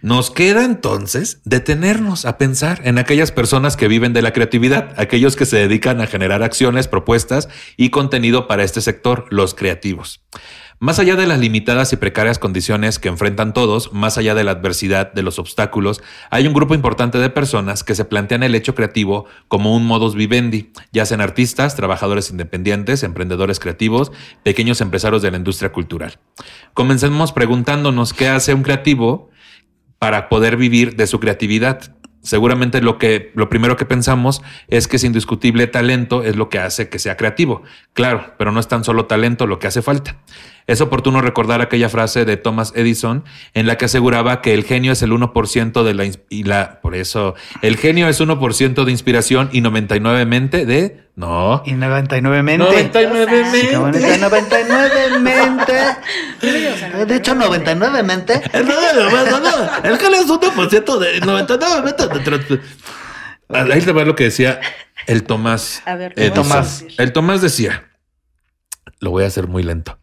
[0.00, 5.34] Nos queda entonces detenernos a pensar en aquellas personas que viven de la creatividad, aquellos
[5.34, 10.22] que se dedican a generar acciones, propuestas y contenido para este sector, los creativos.
[10.78, 14.52] Más allá de las limitadas y precarias condiciones que enfrentan todos, más allá de la
[14.52, 18.76] adversidad, de los obstáculos, hay un grupo importante de personas que se plantean el hecho
[18.76, 24.12] creativo como un modus vivendi, ya sean artistas, trabajadores independientes, emprendedores creativos,
[24.44, 26.20] pequeños empresarios de la industria cultural.
[26.74, 29.30] Comencemos preguntándonos qué hace un creativo
[29.98, 31.94] para poder vivir de su creatividad.
[32.22, 36.58] Seguramente lo que lo primero que pensamos es que es indiscutible talento es lo que
[36.58, 37.62] hace que sea creativo.
[37.92, 40.16] Claro, pero no es tan solo talento lo que hace falta.
[40.68, 44.92] Es oportuno recordar aquella frase de Thomas Edison en la que aseguraba que el genio
[44.92, 49.48] es el 1% de la y la por eso el genio es 1% de inspiración
[49.50, 51.64] y 99 mente de no.
[51.66, 52.64] Y 99 mente.
[52.64, 55.72] 99 Sí, qué bonito, 99 mente.
[57.06, 58.34] De hecho, 99 mente.
[58.52, 62.60] El genio es 1% de 99 mente
[63.48, 64.60] Ahí te va lo que decía
[65.08, 65.82] el Tomás.
[65.86, 66.34] A ver, Edison.
[66.34, 66.84] Tomás.
[66.98, 67.88] El Tomás decía,
[69.00, 69.98] lo voy a hacer muy lento.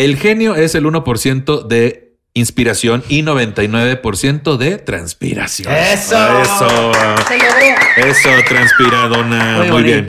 [0.00, 5.70] El genio es el 1% de inspiración y 99% de transpiración.
[5.70, 6.16] ¡Eso!
[6.40, 6.92] Eso.
[7.98, 9.58] Eso, transpiradona.
[9.58, 10.08] Muy Muy, bien.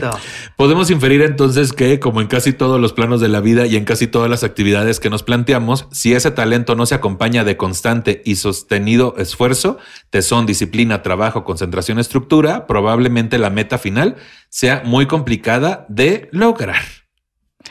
[0.56, 3.84] Podemos inferir entonces que, como en casi todos los planos de la vida y en
[3.84, 8.22] casi todas las actividades que nos planteamos, si ese talento no se acompaña de constante
[8.24, 9.76] y sostenido esfuerzo,
[10.08, 14.16] tesón, disciplina, trabajo, concentración, estructura, probablemente la meta final
[14.48, 17.01] sea muy complicada de lograr.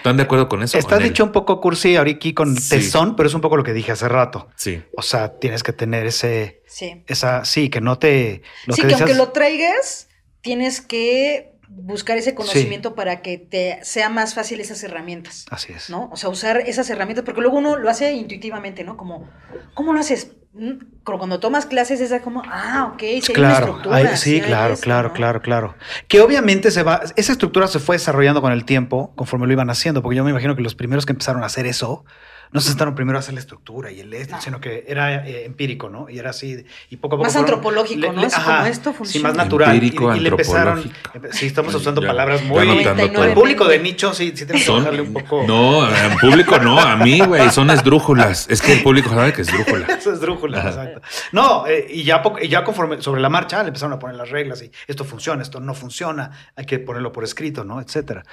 [0.02, 0.80] ¿Están de acuerdo con eso?
[0.80, 2.70] Está dicho un poco cursi ahorita aquí con Sí.
[2.70, 4.50] tesón, pero es un poco lo que dije hace rato.
[4.56, 4.82] Sí.
[4.98, 7.04] O sea, tienes que tener ese, Sí.
[7.08, 8.42] esa, sí, que no te.
[8.66, 10.08] Lo sí, que que aunque lo traigas,
[10.42, 15.46] tienes que buscar ese conocimiento para que te sea más fácil esas herramientas.
[15.52, 15.90] Así es.
[15.92, 16.10] ¿no?
[16.12, 18.98] O sea, usar esas herramientas, porque luego uno lo hace intuitivamente, ¿no?
[18.98, 19.30] Como,
[19.76, 20.32] ¿cómo lo haces?
[20.54, 20.72] Mm,
[21.06, 23.96] Pero cuando tomas clases es como, ah, ok, sí hay una Claro, estructura.
[23.96, 25.14] hay- sí, claro, esto, claro, ¿no?
[25.14, 25.76] claro, claro.
[26.10, 29.70] Que obviamente se va, esa estructura se fue desarrollando con el tiempo conforme lo iban
[29.70, 32.04] haciendo, porque yo me imagino que los primeros que empezaron a hacer eso,
[32.52, 34.42] no se sentaron primero a hacer la estructura y el este, No.
[34.42, 36.10] sino que era eh, empírico, ¿no?
[36.10, 37.24] Y era así, y poco a poco.
[37.24, 38.22] Más fueron- antropológico, ¿no?
[38.22, 39.28] Así como esto Sí, funciona.
[39.30, 39.74] más natural.
[39.74, 40.92] Empírico, y, y le empezaron.
[41.32, 42.68] Sí, estamos usando Ya, palabras ya muy.
[42.68, 45.44] El público de nicho, sí, sí tenemos que bajarle un poco.
[45.48, 48.48] No, en público no, a mí, güey, son esdrújulas.
[48.50, 49.88] Es que el público sabe que es drújula.
[50.12, 51.02] Es drújula, exacto.
[51.32, 54.30] No, eh, y, ya y ya conforme sobre la marcha le empezaron a poner las
[54.30, 57.80] reglas y esto funciona, esto no funciona, hay que ponerlo por escrito, ¿no?
[57.80, 58.24] Etcétera.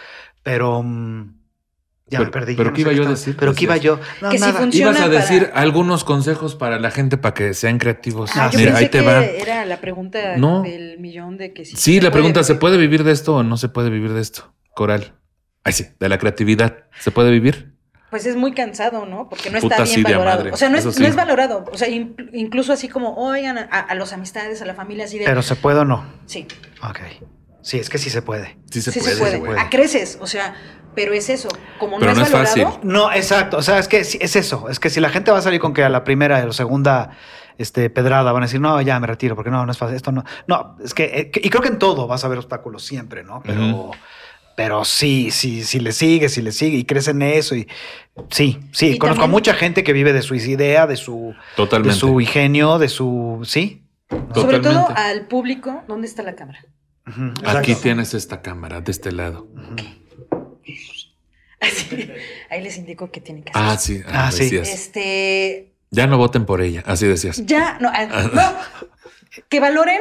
[0.42, 1.34] Pero mm,
[2.10, 2.54] ya me Pero- perdí.
[2.56, 3.36] pero no ¿qué iba yo a decir?
[3.38, 4.00] Pero ¿qué iba yo?
[4.22, 4.58] No, Que si nada.
[4.60, 8.30] funciona- Ibas a para- decir algunos consejos para la gente para que sean creativos.
[8.34, 9.24] Ah, yo Mira, pensé ahí te que va.
[9.24, 10.62] era la pregunta No.
[10.62, 13.42] del millón de que si Sí, se la pregunta, ¿se puede vivir de esto o
[13.42, 14.54] no se puede vivir de esto?
[14.74, 15.14] Coral.
[15.64, 16.84] Ay, sí, de la creatividad.
[17.00, 17.74] ¿Se puede vivir?
[18.10, 19.28] Pues es muy cansado, ¿no?
[19.28, 20.38] Porque no Puta, está bien valorado.
[20.38, 20.52] madre.
[20.52, 21.02] O sea, no es, sí.
[21.02, 21.66] no es valorado.
[21.70, 25.18] O sea, in- incluso así como, oigan, a, a los amistades, a la familia, así
[25.18, 25.26] de...
[25.26, 26.06] Pero se puede o no.
[26.24, 26.46] sí,
[26.88, 27.00] Ok.
[27.60, 28.56] Sí, es que sí se puede.
[28.70, 29.12] Sí se sí puede.
[29.14, 29.38] se puede.
[29.38, 29.58] güey.
[29.58, 30.54] A creces, o sea,
[30.98, 31.48] pero es eso.
[31.78, 32.90] Como Pero no, no es es valorado, fácil.
[32.90, 33.58] No, exacto.
[33.58, 34.68] O sea, es que sí, es eso.
[34.68, 37.16] Es que si la gente va a salir con que a la primera o segunda
[37.56, 39.94] este, pedrada van a decir, no, ya me retiro, porque no, no es fácil.
[39.94, 40.24] Esto no.
[40.48, 43.40] No, es que, eh, y creo que en todo vas a ver obstáculos siempre, ¿no?
[43.46, 43.92] Pero,
[44.56, 47.54] pero sí, sí, si le sigue, si le sigue y crece en eso.
[47.54, 47.68] Y
[48.28, 48.94] sí, sí.
[48.94, 51.96] Y Conozco a mucha gente que vive de su idea, de su, de Totalmente.
[51.96, 53.42] su ingenio, de su.
[53.44, 53.84] Sí.
[54.34, 56.58] sobre todo al público, ¿dónde está la cámara?
[57.44, 59.46] Aquí tienes esta cámara, de este lado.
[61.60, 62.10] Así,
[62.50, 63.62] ahí les indico que tienen que hacer.
[63.62, 64.00] Ah, sí.
[64.06, 64.44] Ah, Ah, sí.
[64.44, 64.68] decías.
[64.68, 67.44] Este, Ya no voten por ella, así decías.
[67.46, 70.00] ya, no, ah, no, que valoren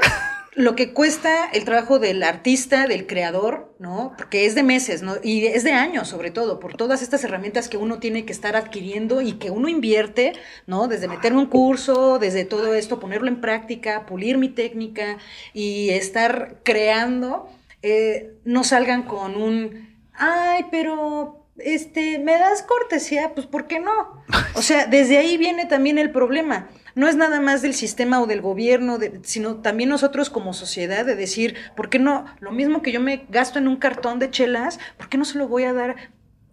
[0.55, 4.13] lo que cuesta el trabajo del artista, del creador, ¿no?
[4.17, 5.15] Porque es de meses, ¿no?
[5.23, 8.55] Y es de años, sobre todo, por todas estas herramientas que uno tiene que estar
[8.55, 10.33] adquiriendo y que uno invierte,
[10.65, 10.87] ¿no?
[10.87, 15.17] Desde meterme un curso, desde todo esto, ponerlo en práctica, pulir mi técnica
[15.53, 17.47] y estar creando,
[17.83, 23.33] eh, no salgan con un, ay, pero este, ¿me das cortesía?
[23.33, 24.23] Pues, ¿por qué no?
[24.55, 26.69] O sea, desde ahí viene también el problema.
[26.95, 31.15] No es nada más del sistema o del gobierno, sino también nosotros como sociedad de
[31.15, 32.25] decir, ¿por qué no?
[32.39, 35.37] Lo mismo que yo me gasto en un cartón de chelas, ¿por qué no se
[35.37, 35.95] lo voy a dar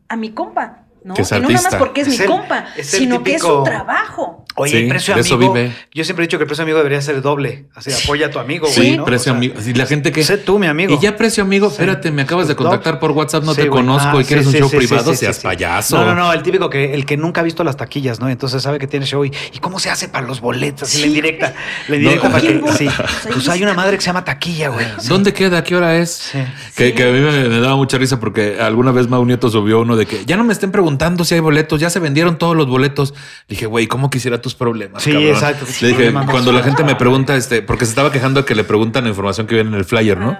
[0.09, 0.84] a mi compa?
[1.05, 1.15] ¿No?
[1.15, 3.35] Que es y no nada más porque es, Es mi el- compa, es sino que
[3.35, 4.45] es un trabajo.
[4.57, 5.53] Oye, Sí, el precio eso amigo.
[5.53, 5.73] vive.
[5.93, 7.67] Yo siempre he dicho que el precio amigo debería ser doble.
[7.75, 8.69] Así, apoya a tu amigo.
[8.69, 9.05] Sí, güey, ¿no?
[9.05, 9.55] precio O sea, amigo.
[9.67, 10.23] Y la gente que.
[10.23, 10.95] Sé tú, mi amigo.
[10.95, 11.73] Y ya precio amigo, Sí.
[11.75, 13.83] espérate, me acabas de contactar por WhatsApp, no Sí, te güey.
[13.85, 15.43] conozco Ah, y quieres sí, un sí, show sí, privado, sí, sí, seas sí.
[15.43, 15.99] payaso.
[15.99, 18.29] No, no, no, el típico que el que nunca ha visto las taquillas, ¿no?
[18.29, 21.07] Entonces sabe que tiene show y, ¿y cómo se hace para los boletos, así la
[21.09, 21.53] indirecta,
[21.89, 22.89] la indirecta No, para ¿quién que sí.
[23.33, 24.87] Pues hay una madre que se llama taquilla, güey.
[25.09, 25.59] ¿Dónde queda?
[25.59, 26.11] ¿A qué hora es?
[26.33, 26.39] Sí.
[26.77, 29.81] Que, que a mí me, me daba mucha risa porque alguna vez Mau Nieto subió
[29.81, 30.94] uno de que ya no me estén preguntando
[31.25, 33.15] si hay boletos, ya se vendieron todos los boletos.
[33.49, 35.03] Dije, güey, ¿cómo quisiera tus problemas?
[35.03, 35.31] Sí, cabrón?
[35.31, 35.67] exacto.
[35.81, 38.65] Le dije, cuando la gente me pregunta, este, porque se estaba quejando de que le
[38.65, 40.39] preguntan la información que viene en el flyer, ¿no?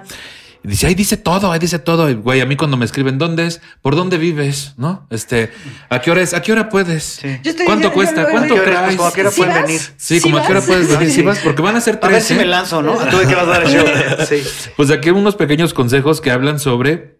[0.63, 2.09] Y dice, ahí dice todo, ahí dice todo.
[2.09, 3.61] Y, Güey, a mí cuando me escriben, ¿dónde es?
[3.83, 4.73] ¿Por dónde vives?
[4.77, 5.05] ¿No?
[5.11, 5.51] Este,
[5.89, 6.33] ¿a qué hora es?
[6.33, 7.03] ¿A qué hora puedes?
[7.21, 7.37] Sí.
[7.43, 8.21] Yo estoy- ¿Cuánto cuesta?
[8.23, 8.99] yo- yo- ¿Cuánto ¿A qué hora- traes?
[8.99, 9.63] ¿A qué hora ¿Sí pueden vas?
[9.63, 9.81] venir?
[9.81, 10.67] Sí, ¿Sí como a qué hora vas?
[10.67, 11.07] puedes venir.
[11.09, 11.13] Sí.
[11.17, 12.11] Si vas, porque van a ser A tres.
[12.13, 12.37] ver si ¿eh?
[12.37, 12.93] me lanzo, ¿no?
[12.97, 13.85] ¿Tú de qué vas a dar el show?
[14.27, 14.41] Sí.
[14.75, 17.14] Pues aquí unos pequeños consejos que hablan sobre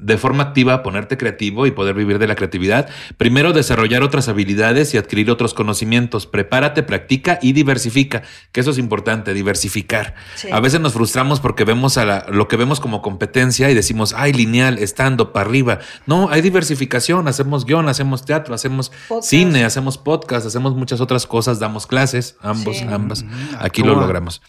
[0.00, 2.88] de forma activa ponerte creativo y poder vivir de la creatividad.
[3.16, 6.26] Primero, desarrollar otras habilidades y adquirir otros conocimientos.
[6.26, 8.22] Prepárate, practica y diversifica,
[8.52, 10.14] que eso es importante, diversificar.
[10.34, 10.48] Sí.
[10.50, 14.14] A veces nos frustramos porque vemos a la- lo que vemos como competencia y decimos,
[14.16, 15.78] ay, lineal, estando para arriba.
[16.06, 19.28] No, hay diversificación, hacemos guion, hacemos teatro, hacemos Podcast.
[19.28, 22.86] cine, hacemos podcast, hacemos muchas otras cosas, damos clases, ambos, Sí.
[22.88, 23.22] ambas.
[23.22, 23.30] Ujú,
[23.60, 24.40] Aquí lo logramos.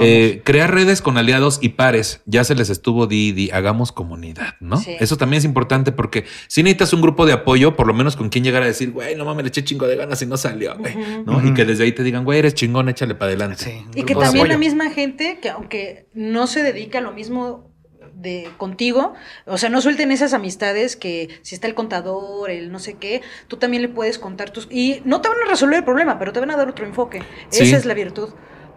[0.00, 2.20] Eh, crear redes con aliados y pares.
[2.26, 4.76] Ya se les estuvo di, di, hagamos comunidad, ¿no?
[4.78, 4.95] Sí.
[5.00, 8.28] Eso también es importante porque si necesitas un grupo de apoyo, por lo menos con
[8.28, 10.76] quien llegar a decir, güey, no mames, le eché chingo de ganas y no salió,
[10.78, 10.94] güey".
[11.24, 11.46] ¿no?
[11.46, 13.64] Y que desde ahí te digan, güey, eres chingón, échale para adelante.
[13.64, 17.70] Sí, Y que también la misma gente, que aunque no se dedica a lo mismo
[18.14, 22.78] de contigo, o sea, no suelten esas amistades que si está el contador, el no
[22.78, 24.68] sé qué, tú también le puedes contar tus...
[24.70, 27.22] Y no te van a resolver el problema, pero te van a dar otro enfoque.
[27.50, 27.64] Sí.
[27.64, 28.30] Esa es la virtud.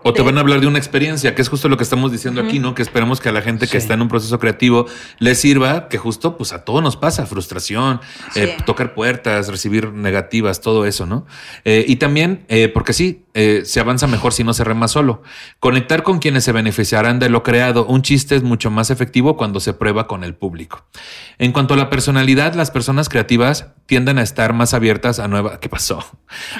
[0.04, 2.42] O te van a hablar de una experiencia, que es justo lo que estamos diciendo
[2.42, 2.74] aquí, ¿no?
[2.74, 4.86] Que esperamos que a la gente que está en un proceso creativo
[5.20, 8.00] le sirva, que justo pues a todos nos pasa, frustración,
[8.34, 8.40] Sí.
[8.42, 11.26] eh, tocar puertas, recibir negativas, todo eso, ¿no?
[11.66, 15.22] Eh, y también, eh, porque sí, eh, se avanza mejor si no se rema solo.
[15.60, 17.86] Conectar con quienes se beneficiarán de lo creado.
[17.86, 20.86] Un chiste es mucho más efectivo cuando se prueba con el público.
[21.38, 25.60] En cuanto a la personalidad, las personas creativas tienden a estar más abiertas a nuevas...
[25.60, 26.04] ¿Qué pasó?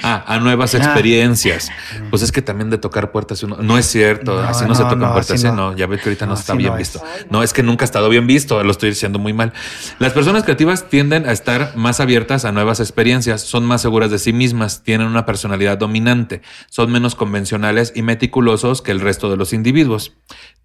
[0.02, 0.78] Ah, a nuevas Ah.
[0.78, 1.70] experiencias.
[2.10, 3.56] Pues es que también de tocar puertas uno...
[3.60, 5.44] No es cierto, No, así no, se tocan no, puertas.
[5.44, 5.76] así no.
[5.76, 6.78] Ya ve que ahorita no, está bien es.
[6.78, 7.02] visto.
[7.30, 9.52] No, es que nunca ha estado bien visto, lo estoy diciendo muy mal.
[9.98, 14.18] Las personas creativas tienden a estar más abiertas a nuevas experiencias, son más seguras de
[14.18, 19.36] sí mismas, tienen una personalidad dominante, son menos convencionales y meticulosos que el resto de
[19.36, 20.12] los individuos.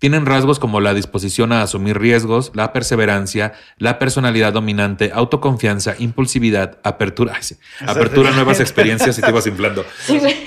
[0.06, 6.78] Tienen rasgos como la disposición a asumir riesgos, la perseverancia, la personalidad dominante, autoconfianza, impulsividad,
[6.84, 7.56] apertura, ay, sí,
[7.88, 9.84] apertura a nuevas experiencias y te ibas inflando.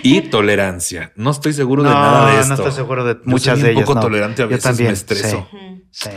[0.04, 1.10] Y tolerancia.
[1.16, 2.48] No estoy seguro de nada de esto.
[2.50, 3.84] no estoy seguro de Yo muchas soy de un ellas.
[3.86, 4.00] poco no.
[4.00, 5.48] tolerante a Yo veces, también, me estreso.
[5.50, 5.82] sí, Ujú.
[5.90, 6.10] sí.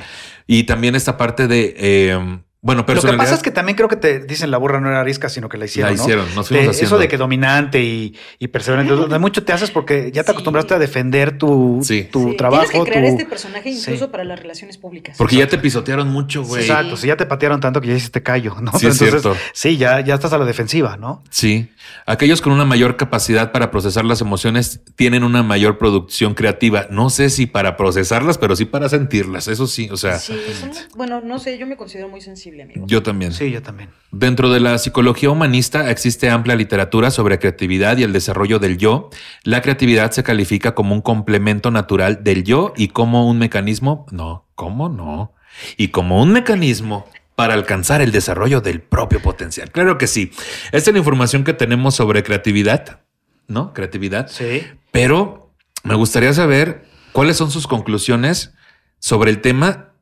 [0.46, 3.96] Y también esta parte de, eh, bueno, Lo que pasa es que también creo que
[3.96, 5.92] te dicen la burra no era arisca, sino que la hicieron.
[5.92, 6.04] La ¿no?
[6.04, 6.96] hicieron, nos fuimos De- haciendo.
[6.96, 10.32] Eso de que dominante y, y perseverante, de mucho te haces porque ya te Sí.
[10.32, 12.08] acostumbraste a defender tu, Sí.
[12.12, 12.66] tu Sí, trabajo.
[12.70, 14.12] Tienes que crear tu- este personaje incluso Sí.
[14.12, 15.18] para las relaciones públicas.
[15.18, 16.62] Porque ya te pisotearon mucho, güey.
[16.62, 18.72] Exacto, si ya te patearon tanto que ya hiciste callo, ¿no?
[18.78, 19.36] Sí, es cierto.
[19.54, 21.24] sí, ya, ya estás a la defensiva, ¿no?
[21.32, 21.70] Sí.
[22.06, 26.86] Aquellos con una mayor capacidad para procesar las emociones tienen una mayor producción creativa.
[26.92, 29.48] No sé si para procesarlas, pero sí para sentirlas.
[29.48, 32.86] Eso sí, o sea, Sí, somos- bueno, no sé, yo me considero muy sensible, amigo.
[32.88, 33.32] yo también.
[33.32, 33.90] Sí, yo también.
[34.12, 39.10] Dentro de la psicología humanista existe amplia literatura sobre creatividad y el desarrollo del yo.
[39.44, 44.48] La creatividad se califica como un complemento natural del yo y como un mecanismo, no,
[44.56, 45.34] ¿cómo no?
[45.78, 49.72] Y como un mecanismo para alcanzar el desarrollo del propio potencial.
[49.72, 50.32] Claro que sí.
[50.72, 53.00] Esta es la información que tenemos sobre creatividad,
[53.48, 53.74] ¿no?
[53.74, 54.28] Creatividad.
[54.28, 54.64] Sí.
[54.92, 55.52] Pero
[55.84, 58.54] me gustaría saber cuáles son sus conclusiones
[59.00, 59.94] sobre el tema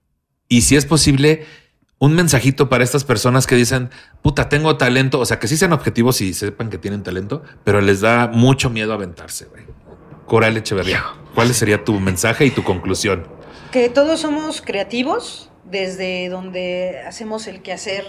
[0.48, 1.46] y si es posible
[2.00, 3.90] un mensajito para estas personas que dicen,
[4.22, 7.82] puta, tengo talento, o sea, que sí sean objetivos y sepan que tienen talento, pero
[7.82, 9.64] les da mucho miedo aventarse, güey.
[10.26, 11.04] Coral Echeverría,
[11.36, 13.28] ¿cuál sería tu mensaje y tu conclusión?
[13.72, 18.06] Que todos somos creativos desde donde hacemos el quehacer.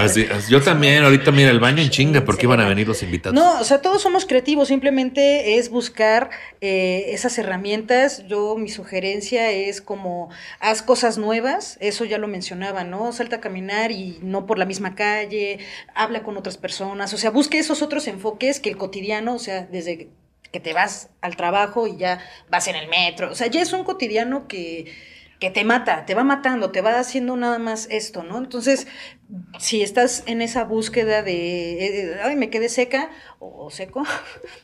[0.00, 3.02] Así- yo también, ahorita mira el baño en chinga, porque sí, iban a venir los
[3.02, 3.34] invitados.
[3.34, 6.30] No, o sea, todos somos creativos, simplemente es buscar
[6.60, 8.26] eh, esas herramientas.
[8.26, 10.28] Yo, mi sugerencia es como,
[10.58, 13.12] haz cosas nuevas, eso ya lo mencionaba, ¿no?
[13.12, 15.60] Salta a caminar y no por la misma calle,
[15.94, 19.62] habla con otras personas, o sea, busque esos otros enfoques que el cotidiano, o sea,
[19.70, 20.08] desde
[20.50, 22.20] que te vas al trabajo y ya
[22.50, 24.86] vas en el metro, o sea, ya es un cotidiano que
[25.38, 28.38] que te mata, te va matando, te va haciendo nada más esto, ¿no?
[28.38, 28.88] Entonces,
[29.58, 34.04] si estás en esa búsqueda de, eh, ay, me quedé seca o, seco,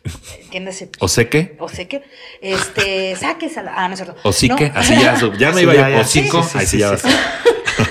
[0.43, 0.91] entiéndase.
[0.99, 1.57] ¿O seque?
[1.61, 2.03] O seque,
[2.41, 4.21] este, saques a la, ah, no es cierto.
[4.25, 4.79] O sí que, No.
[4.79, 7.07] así ya, ya me iba ya, yo, hocico, Sí, sí, ahí sí sí, ya sí,
[7.07, 7.15] vas.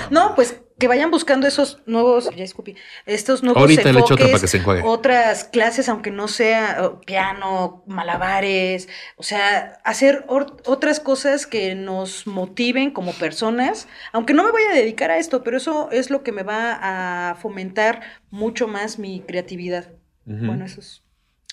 [0.10, 2.74] No, pues que vayan buscando esos nuevos, ya escupí,
[3.06, 4.82] estos nuevos Ahorita le echo otra enfoques, para que se enjuague.
[4.84, 12.26] otras clases, aunque no sea oh, piano, malabares, o sea, hacer otras cosas que nos
[12.26, 16.22] motiven como personas, aunque no me vaya a dedicar a esto, pero eso es lo
[16.22, 18.00] que me va a fomentar
[18.30, 19.90] mucho más mi creatividad.
[20.24, 21.02] Bueno, eso es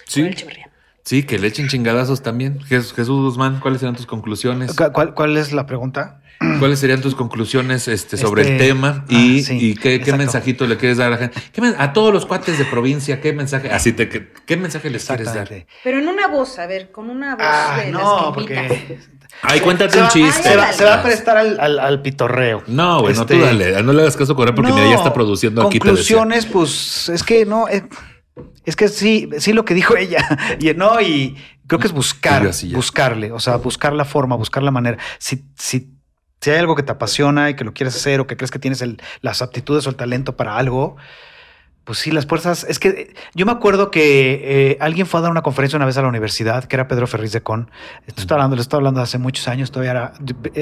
[0.08, 0.22] Sí.
[0.22, 0.36] el.
[1.04, 2.60] Sí, que le echen chingadazos también.
[2.70, 4.76] Jes- Jesús Guzmán, ¿cuáles serán tus conclusiones?
[4.76, 6.21] ¿Cu- ¿Cuál, cuál es la pregunta?
[6.60, 9.06] ¿Cuáles serían tus conclusiones este, sobre Este, el tema?
[9.10, 11.40] Y, ah, sí, y qué, mensajito le quieres dar a la gente?
[11.54, 13.70] ¿Qué men- a todos los cuates de provincia, ¿qué mensaje?
[13.72, 15.50] Así te, ¿qué, qué mensaje les quieres dar?
[15.84, 18.68] Pero en una voz, a ver, con una voz Ah, de las no, que invitan.
[18.68, 19.00] porque
[19.44, 20.44] Ay, cuéntate se un chiste.
[20.50, 22.64] se va- se va a prestar al, al- al pitorreo.
[22.68, 23.82] No, güey, no Este, tú dale.
[23.84, 25.80] No le hagas caso correr porque mira, ya está produciendo aquí.
[25.80, 25.86] te.
[25.88, 27.84] Conclusiones, pues es que no, es,
[28.66, 30.28] es que sí, sí lo que dijo ella.
[30.60, 31.38] Y no, y
[31.68, 34.98] creo que es buscar, buscarle, o sea, buscar la forma, buscar la manera.
[35.18, 35.91] Si, si,
[36.42, 38.60] si hay algo que te apasiona y que lo quieres hacer o que crees que
[38.60, 40.98] tienes el- las aptitudes o el talento para algo,
[41.84, 42.64] pues sí, las fuerzas.
[42.68, 45.86] Es que eh, yo me acuerdo que eh, alguien fue a dar una conferencia una
[45.86, 47.70] vez a la universidad, que era Pedro Ferriz de Con.
[48.08, 50.14] Esto está hablando, le estoy hablando hace muchos años, todavía era,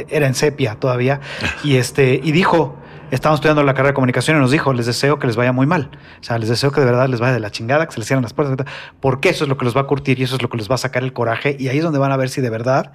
[0.09, 1.19] era en sepia todavía.
[1.63, 2.77] Y este, y dijo,
[3.11, 5.65] estábamos estudiando la carrera de comunicación y nos dijo, les deseo que les vaya muy
[5.67, 5.91] mal.
[6.19, 8.07] O sea, les deseo que de verdad les vaya de la chingada, que se les
[8.07, 8.65] cierren las puertas,
[9.01, 10.69] porque eso es lo que los va a curtir y eso es lo que les
[10.69, 11.55] va a sacar el coraje.
[11.59, 12.91] Y ahí es donde van a ver si de verdad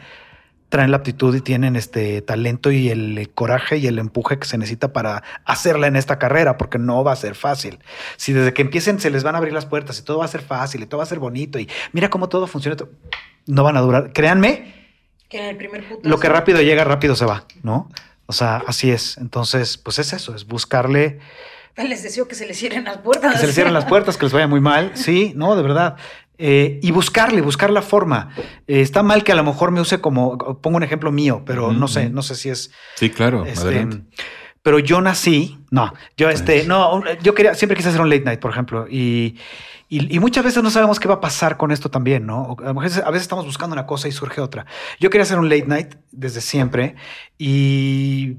[0.75, 4.59] traen la aptitud y tienen este talento y el coraje y el empuje que se
[4.59, 7.79] necesita para hacerla en esta carrera, porque no va a ser fácil.
[8.16, 10.29] Si desde que empiecen se les van a abrir las puertas y todo va a
[10.29, 12.77] ser fácil y todo va a ser bonito y mira cómo todo funciona,
[13.47, 14.12] no van a durar.
[14.12, 14.75] Créanme,
[15.29, 17.89] Que en el primer putazo- lo que rápido llega, rápido se va, ¿no?
[18.27, 19.16] O sea, así es.
[19.18, 21.20] Entonces, pues es eso, es buscarle
[21.77, 23.33] Les deseo que se les cierren las puertas.
[23.35, 24.91] que se les cierren las puertas, que les vaya muy mal.
[24.97, 25.95] Sí, no, de verdad.
[26.37, 28.30] Eh, y buscarle, buscar la forma.
[28.66, 31.68] Eh, está mal que a lo mejor me use como, pongo un ejemplo mío, pero
[31.68, 32.72] Ujú, no sé, no sé si es.
[32.97, 33.45] Sí, claro.
[33.47, 34.03] este, adelante.
[34.62, 38.41] pero yo nací, no, yo este, no, yo quería, siempre quise hacer un late night,
[38.41, 39.37] por ejemplo, y,
[39.89, 42.57] y, y muchas veces no sabemos qué va a pasar con esto también, ¿no?
[42.64, 44.66] A veces, a veces estamos buscando una cosa y surge otra.
[44.99, 46.97] Yo quería hacer un late night desde siempre
[47.39, 48.39] y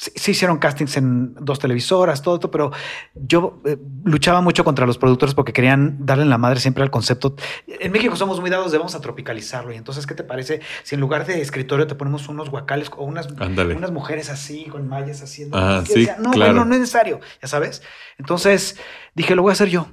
[0.00, 2.70] sí, sí hicieron castings en dos televisoras, todo esto, pero
[3.14, 6.90] yo eh, luchaba mucho contra los productores porque querían darle en la madre siempre al
[6.90, 7.36] concepto.
[7.66, 9.72] En México somos muy dados de vamos a tropicalizarlo.
[9.72, 13.04] Y entonces, ¿qué te parece si en lugar de escritorio te ponemos unos guacales o
[13.04, 13.28] unas,
[13.92, 15.58] mujeres así, con mallas haciendo?
[15.58, 16.52] Ah, Yo sí, decía, no, claro.
[16.52, 17.82] bueno, no es necesario, ya sabes.
[18.16, 18.78] Entonces
[19.14, 19.88] dije, lo voy a hacer yo.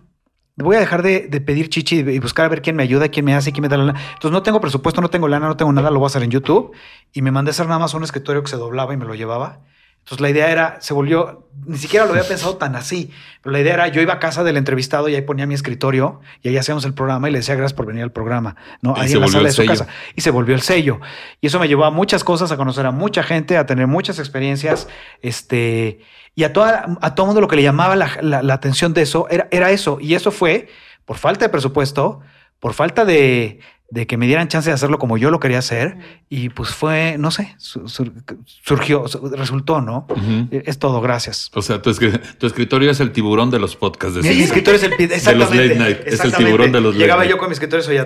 [0.55, 3.25] Voy a dejar de, de pedir chichi y buscar a ver quién me ayuda, quién
[3.25, 3.99] me hace, quién me da la lana.
[4.13, 6.31] Entonces no tengo presupuesto, no tengo lana, no tengo nada, lo voy a hacer en
[6.31, 6.71] YouTube.
[7.11, 9.13] Y me mandé a hacer nada más un escritorio que se doblaba y me lo
[9.13, 9.59] llevaba.
[10.07, 13.59] Entonces la idea era, se volvió, ni siquiera lo había pensado tan así, pero la
[13.59, 16.55] idea era, yo iba a casa del entrevistado y ahí ponía mi escritorio y ahí
[16.55, 18.93] hacíamos el programa y le decía gracias por venir al programa, ¿no?
[18.95, 19.71] Y Ahí en la sala de su sello.
[19.71, 19.87] casa.
[20.15, 21.01] Y se volvió el sello.
[21.41, 24.17] Y eso me llevó a muchas cosas, a conocer a mucha gente, a tener muchas
[24.17, 24.87] experiencias,
[25.21, 25.99] este,
[26.35, 29.01] y a, toda, a todo mundo lo que le llamaba la, la- la atención de
[29.01, 29.97] eso era, era eso.
[29.99, 30.69] Y eso fue
[31.03, 32.21] por falta de presupuesto,
[32.61, 33.59] por falta de,
[33.89, 35.97] de que me dieran chance de hacerlo como yo lo quería hacer.
[36.29, 38.11] Y pues fue, no sé, su- sur-
[38.45, 40.05] surgió, su- resultó, ¿no?
[40.09, 40.49] Ujú.
[40.51, 41.49] Es todo, gracias.
[41.53, 44.17] O sea, tu, escri- tu escritorio es el tiburón de los podcasts.
[44.17, 44.43] Mi decía.
[44.43, 47.31] escritorio es el pi- exactamente, late night, es el tiburón de los late Llegaba night.
[47.31, 47.97] yo con mi escritorio y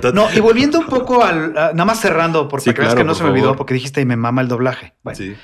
[0.00, 0.12] ta.
[0.12, 3.08] No, y volviendo un poco al, a- nada más cerrando, porque Sí, claro, que no
[3.12, 3.56] por se me olvidó, favor.
[3.58, 4.94] porque dijiste y me mama el doblaje.
[5.02, 5.34] Bueno, Sí.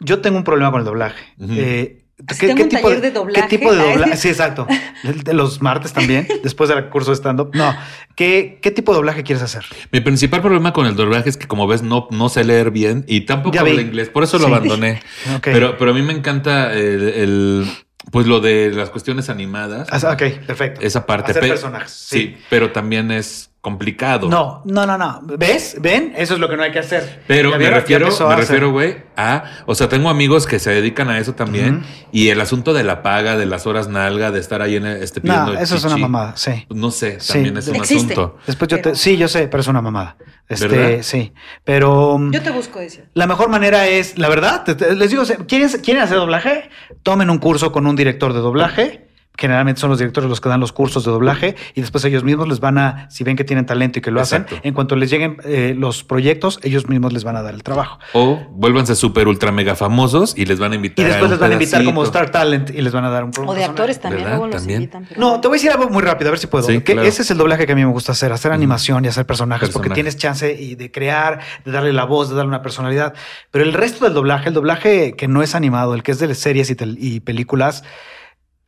[0.00, 1.24] yo tengo un problema con el doblaje.
[1.50, 3.48] Eh, Así tengo un taller de doblaje.
[3.48, 4.16] ¿Qué tipo de doblaje?
[4.16, 4.66] Sí, exacto.
[5.04, 7.50] De los martes también, después del curso de stand-up.
[7.54, 7.74] No,
[8.16, 9.64] ¿Qué, ¿qué tipo de doblaje quieres hacer?
[9.92, 13.04] Mi principal problema con el doblaje es que, como ves, no, no sé leer bien
[13.06, 13.82] y tampoco Ya hablo vi.
[13.82, 14.08] inglés.
[14.08, 14.52] Por eso lo Sí.
[14.52, 15.00] abandoné.
[15.42, 17.66] Pero, pero a mí me encanta el, el-
[18.10, 19.86] pues lo de las cuestiones animadas.
[19.92, 20.80] Ah, ok, perfecto.
[20.80, 21.30] Esa parte.
[21.32, 21.92] Hacer Pe- personajes.
[21.92, 22.36] Sí.
[22.48, 24.28] pero también es complicado.
[24.28, 25.20] No, no, no, no.
[25.36, 25.76] ¿Ves?
[25.80, 26.12] ¿Ven?
[26.16, 27.22] Eso es lo que no hay que hacer.
[27.26, 31.08] Pero ¿Ya me refiero, me refiero, güey, a, o sea, tengo amigos que se dedican
[31.10, 31.82] a eso también
[32.12, 35.20] y el asunto de la paga, de las horas nalga, de estar ahí en este
[35.20, 36.66] pidiendo No, eso es una mamada, sí.
[36.70, 37.32] No sé, Sí.
[37.34, 38.12] también es un Existe.
[38.12, 38.38] asunto.
[38.46, 38.96] Después yo Pero- te.
[38.96, 40.16] Sí, yo sé, pero es una mamada.
[40.48, 40.98] Este, ¿Verdad?
[41.02, 41.32] sí.
[41.64, 42.16] Pero.
[42.16, 43.04] mm, Yo te busco, decía.
[43.14, 46.70] La mejor manera es, la verdad, te- te- les digo, ¿quieren, ¿quieren hacer doblaje?
[47.02, 49.07] Tomen un curso con un director de doblaje,
[49.38, 52.48] generalmente son los directores los que dan los cursos de doblaje y después ellos mismos
[52.48, 54.56] les van a, si ven que tienen talento y que lo Exacto.
[54.56, 57.62] hacen, en cuanto les lleguen eh, los proyectos, ellos mismos les van a dar el
[57.62, 57.98] trabajo.
[58.14, 61.06] O vuélvanse súper ultra mega famosos y les van a Y invitar.
[61.06, 62.02] después un les van a invitar como.
[62.02, 64.82] Star Talent y les van a dar un O de actores también, luego los También.
[64.82, 65.06] invitan.
[65.08, 66.66] pero- No, te voy a decir algo muy rápido, a ver si puedo.
[66.66, 67.06] Sí, Que claro.
[67.08, 69.70] Ese es el doblaje que a mí me gusta hacer, hacer animación y hacer personajes,
[69.70, 73.14] porque tienes chance y de crear, de darle la voz, de darle una personalidad.
[73.50, 76.34] Pero el resto del doblaje, el doblaje que no es animado, el que es de
[76.34, 77.84] series y, y películas,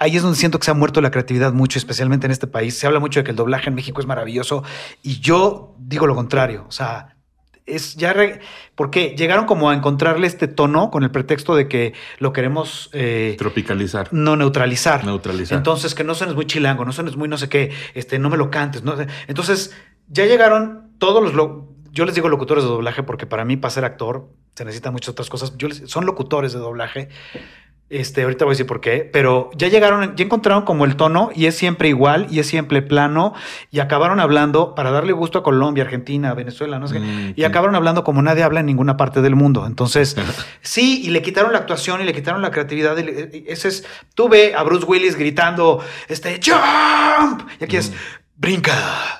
[0.01, 2.77] ahí es donde siento que se ha muerto la creatividad mucho, especialmente en este país.
[2.77, 4.65] Se habla mucho de que el doblaje en México es maravilloso
[5.03, 6.65] y yo digo lo contrario.
[6.69, 7.15] O sea,
[7.67, 8.41] es ya re-
[8.75, 13.37] porque llegaron como a encontrarle este tono con el pretexto de que lo queremos eh,
[13.39, 14.09] Tropicalizar.
[14.11, 15.05] no neutralizar.
[15.05, 15.57] Neutralizar.
[15.59, 18.37] Entonces, que no suenes muy chilango, no suenes muy no sé qué, este, no me
[18.37, 18.83] lo cantes.
[18.83, 18.97] No.
[19.29, 19.73] Entonces,
[20.09, 21.35] ya llegaron todos los...
[21.35, 24.93] lo- yo les digo locutores de doblaje porque para mí, para ser actor, se necesitan
[24.93, 25.55] muchas otras cosas.
[25.57, 27.09] Yo les- son locutores de doblaje.
[27.91, 31.31] Este, ahorita voy a decir por qué, pero ya llegaron, ya encontraron como el tono
[31.35, 33.35] y es siempre igual y es siempre plano
[33.73, 37.43] y acabaron hablando para darle gusto a Colombia, Argentina, Venezuela, no sé qué, Mm, y
[37.43, 39.67] acabaron hablando como nadie habla en ninguna parte del mundo.
[39.67, 40.17] Entonces,
[40.63, 42.97] sí, y le quitaron la actuación y le quitaron la creatividad.
[42.97, 43.85] y le- y ese es,
[44.15, 47.93] tú ve a Bruce Willis gritando, este, jump, y aquí es,
[48.37, 48.73] brinca.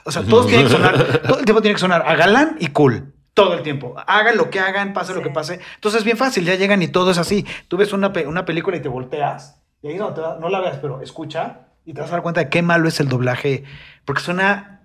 [0.05, 2.69] O sea, todos tienen que sonar, todo el tiempo tiene que sonar a galán y
[2.69, 3.15] cool.
[3.45, 3.95] Todo el tiempo.
[4.07, 5.61] Hagan lo que hagan, pase lo que pase.
[5.75, 7.47] Entonces es bien fácil, ya llegan y todo es así.
[7.69, 10.61] Tú ves una, pe- una película y te volteas, y ahí no, te no la
[10.61, 13.65] veas, pero escucha y te vas a dar cuenta de qué malo es el doblaje,
[14.05, 14.77] porque suena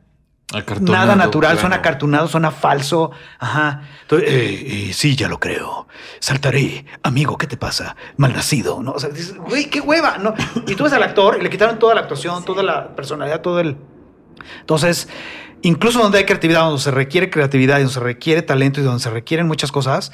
[0.54, 3.10] Acartonado, nada natural, suena cartunado, suena falso.
[3.40, 3.82] Ajá.
[4.04, 5.88] Entonces, eh, eh, sí, ya lo creo.
[6.20, 6.86] Saltaré.
[7.02, 7.96] Amigo, ¿qué te pasa?
[8.18, 8.92] Malnacido, ¿no?
[8.92, 10.20] O sea, dices, güey, qué hueva.
[10.20, 10.36] No.
[10.68, 13.60] Y tú ves al actor y le quitaron toda la actuación, toda la personalidad, todo
[13.60, 13.76] el.
[14.60, 15.10] Entonces,
[15.66, 19.02] incluso donde hay creatividad, donde se requiere creatividad y donde se requiere talento y donde
[19.02, 20.12] se requieren muchas cosas,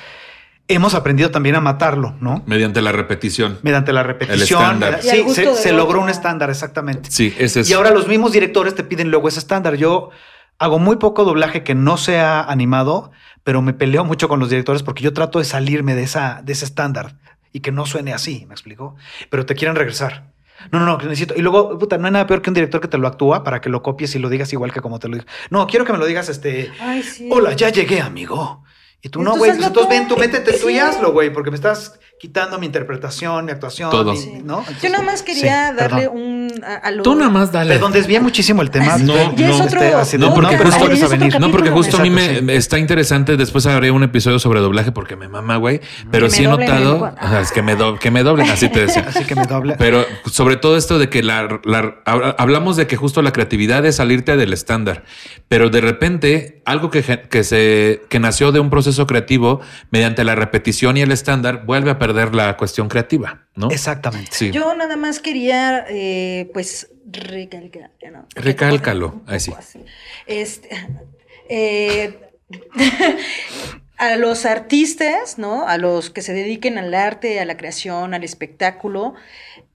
[0.69, 2.41] hemos aprendido también a matarlo, ¿no?
[2.45, 3.59] Mediante la repetición.
[3.61, 4.83] Mediante la repetición.
[4.83, 7.11] al Sí, se, logró un estándar, exactamente.
[7.11, 7.69] Sí, ese es.
[7.69, 9.75] Y ahora los mismos directores te piden luego ese estándar.
[9.75, 10.09] Yo
[10.57, 13.11] hago muy poco doblaje que no sea animado,
[13.43, 16.53] pero me peleo mucho con los directores porque yo trato de salirme de, esa, de
[16.53, 17.17] ese estándar
[17.51, 18.95] y que no suene así, ¿me explico?
[19.29, 20.30] Pero te quieren regresar.
[20.71, 21.33] No, no, no, necesito.
[21.35, 23.61] Y luego, puta, no hay nada peor que un director que te lo actúa para
[23.61, 25.27] que lo copies y lo digas igual que como te lo digo.
[25.49, 26.71] No, quiero que me lo digas, este.
[26.79, 27.29] Ay, sí.
[27.31, 28.63] Hola, ya llegué, amigo.
[29.01, 29.51] Y tú no, Entonces güey.
[29.51, 29.89] Pues entonces tú.
[29.89, 33.89] ven, tú métete tú y hazlo, güey, porque me estás quitando mi interpretación, mi actuación.
[33.89, 34.11] Todo.
[34.11, 34.41] mi- Sí.
[34.43, 34.63] ¿no?
[34.79, 36.17] Yo nada más sí, quería darle perdón.
[36.21, 36.51] un...
[36.63, 37.73] A, a lo- Tú nada más dale.
[37.73, 38.97] Perdón, desvié muchísimo el tema.
[38.99, 39.17] No, no.
[39.17, 41.39] Este, No, porque justo- es venir.
[41.39, 43.37] No, porque justo a mí me está interesante.
[43.37, 45.81] Después haré un episodio sobre doblaje porque me mama, güey.
[46.11, 47.11] Pero Que sí he notado.
[47.41, 49.01] es que me, do- que me doblen, así te decía.
[49.07, 49.75] Así que me doble.
[49.79, 53.83] Pero sobre todo esto de que la, la- hab- hablamos de que justo la creatividad
[53.85, 55.05] es salirte del estándar,
[55.47, 59.59] pero de repente algo que, que se que nació de un proceso creativo
[59.89, 63.69] mediante la repetición y el estándar vuelve a perder la cuestión creativa, ¿no?
[63.69, 64.31] Exactamente.
[64.31, 64.51] Sí.
[64.51, 67.91] Yo nada más quería, eh, pues, recalcar.
[68.11, 68.25] ¿no?
[68.35, 69.51] Recálcalo, ahí sí.
[69.51, 69.85] Un poco así.
[70.27, 70.69] Este,
[71.49, 72.19] eh,
[73.97, 75.67] a los artistas, ¿no?
[75.67, 79.13] A los que se dediquen al arte, a la creación, al espectáculo,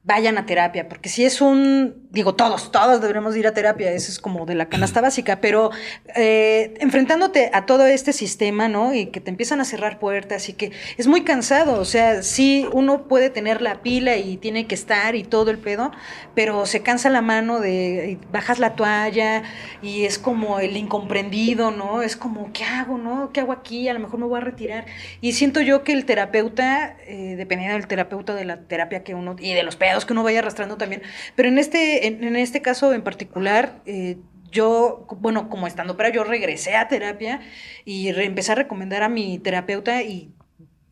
[0.06, 4.12] vayan a terapia, porque si es un, digo, todos, todos deberíamos ir a terapia, eso
[4.12, 5.72] es como de la canasta básica, pero
[6.14, 8.94] eh, enfrentándote a todo este sistema, ¿no?
[8.94, 12.68] Y que te empiezan a cerrar puertas y que es muy cansado, o sea, sí,
[12.72, 15.90] uno puede tener la pila y tiene que estar y todo el pedo,
[16.36, 19.42] pero se cansa la mano de, bajas la toalla
[19.82, 22.02] y es como el incomprendido, ¿no?
[22.02, 23.30] Es como, ¿qué hago, no?
[23.32, 23.88] ¿Qué hago aquí?
[23.88, 24.86] A lo mejor me voy a retirar.
[25.20, 29.34] Y siento yo que el terapeuta, eh, dependiendo del terapeuta, de la terapia que uno,
[29.40, 31.02] y de los pedos que uno vaya arrastrando también,
[31.34, 34.16] pero en este, en, en este caso en particular, eh,
[34.50, 37.40] yo, bueno, como estando para yo regresé a terapia
[37.84, 40.30] y empecé a recomendar a mi terapeuta y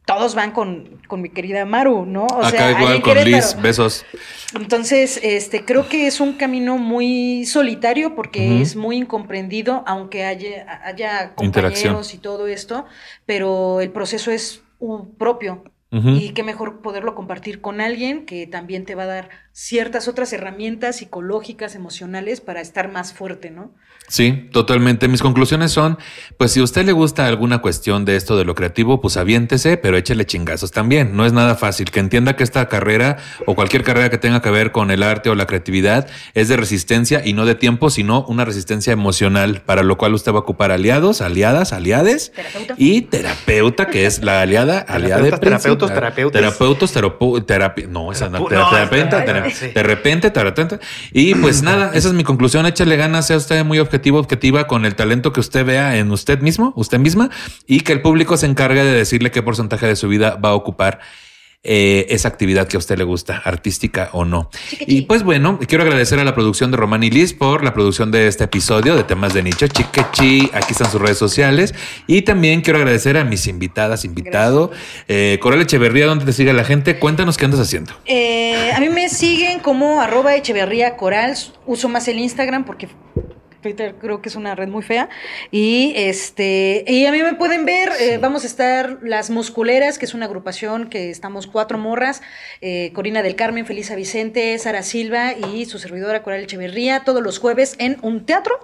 [0.05, 2.27] todos van con, con mi querida Maru, ¿no?
[2.27, 4.05] O Acá sea, igual con Liz, besos.
[4.55, 10.81] Entonces, este, creo que es un camino muy solitario porque es muy incomprendido, aunque haya,
[10.85, 12.85] haya compañeros y todo esto,
[13.25, 14.63] pero el proceso es
[15.17, 15.65] propio.
[16.03, 20.33] Y qué mejor poderlo compartir con alguien que también te va a dar ciertas otras
[20.33, 23.73] herramientas psicológicas, emocionales para estar más fuerte, ¿no?
[24.09, 25.07] Sí, totalmente.
[25.09, 25.97] Mis conclusiones son,
[26.37, 29.77] pues si a usted le gusta alguna cuestión de esto de lo creativo, pues aviéntese,
[29.79, 31.17] pero échele chingazos también.
[31.17, 31.91] No es nada fácil.
[31.93, 35.31] Que entienda que esta carrera o cualquier carrera que tenga que ver con el arte
[35.31, 39.83] o la creatividad es de resistencia y no de tiempo, sino una resistencia emocional, para
[39.85, 42.75] lo cual usted va a ocupar aliados, aliadas, aliades Terapeuta.
[42.77, 46.33] y terapeuta, que es la aliada, aliada de Terapeutas, terapeutas.
[46.43, 49.69] Terapeutas, terapeu- terapia, no, esa no, Terapu- tera- no, terapeuta, sí.
[49.69, 50.81] de repente, taratanta.
[51.13, 52.67] Y pues nada, esa es mi conclusión.
[52.67, 56.41] Échale ganas, sea usted muy objetivo, objetiva con el talento que usted vea en usted
[56.41, 57.31] mismo, usted misma,
[57.67, 60.55] y que el público se encargue de decirle qué porcentaje de su vida va a
[60.55, 61.01] ocupar
[61.67, 64.51] eh, esa actividad que a usted le gusta, artística o no.
[64.81, 68.11] Y pues bueno, quiero agradecer a la producción de Román y Liz por la producción
[68.11, 69.67] de este episodio de temas de nicho.
[69.67, 71.75] Chiquechi, aquí están sus redes sociales.
[72.07, 74.73] Y también quiero agradecer a mis invitadas, invitado.
[75.09, 76.99] Eh, Coral Echeverría, ¿dónde te sigue la gente?
[76.99, 77.93] Cuéntanos qué andas haciendo.
[78.05, 81.35] Eh, a mí me siguen como arroba Echeverría Coral.
[81.65, 82.89] Uso más el Instagram porque
[83.65, 85.09] Twitter creo que es una red muy fea.
[85.51, 90.05] Y este, y a mí me pueden ver, eh, vamos a estar Las Musculeras, que
[90.05, 92.21] es una agrupación que estamos cuatro morras,
[92.61, 97.39] eh, Corina del Carmen, Felisa Vicente, Sara Silva y su servidora Coral Echeverría, todos los
[97.39, 98.55] jueves en un teatro,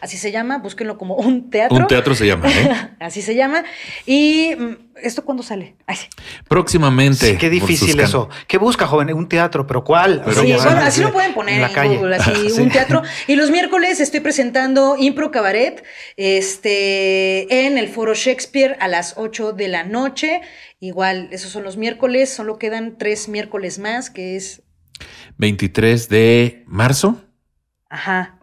[0.00, 1.76] así se llama, búsquenlo como un teatro.
[1.76, 2.90] Un teatro se llama, ¿eh?
[3.00, 3.64] así se llama.
[4.06, 5.76] Y mm, ¿esto cuándo sale?
[5.86, 6.06] Ay, sí.
[6.48, 7.30] Próximamente.
[7.30, 8.28] Sí, qué difícil eso.
[8.46, 9.12] ¿Qué busca, joven?
[9.14, 10.22] Un teatro, pero ¿cuál?
[10.24, 11.96] Pero Sí, bueno, así lo pueden poner en la en, calle.
[11.96, 12.60] Google, así, Sí.
[12.60, 13.02] un teatro.
[13.26, 15.84] Y los miércoles estoy presentando Impro Cabaret
[16.16, 20.40] este, en el Foro Shakespeare a las 8 de la noche.
[20.80, 24.62] Igual, esos son los miércoles, solo quedan tres miércoles más, que es,
[25.38, 27.22] 23 de marzo.
[27.88, 28.38] ajá.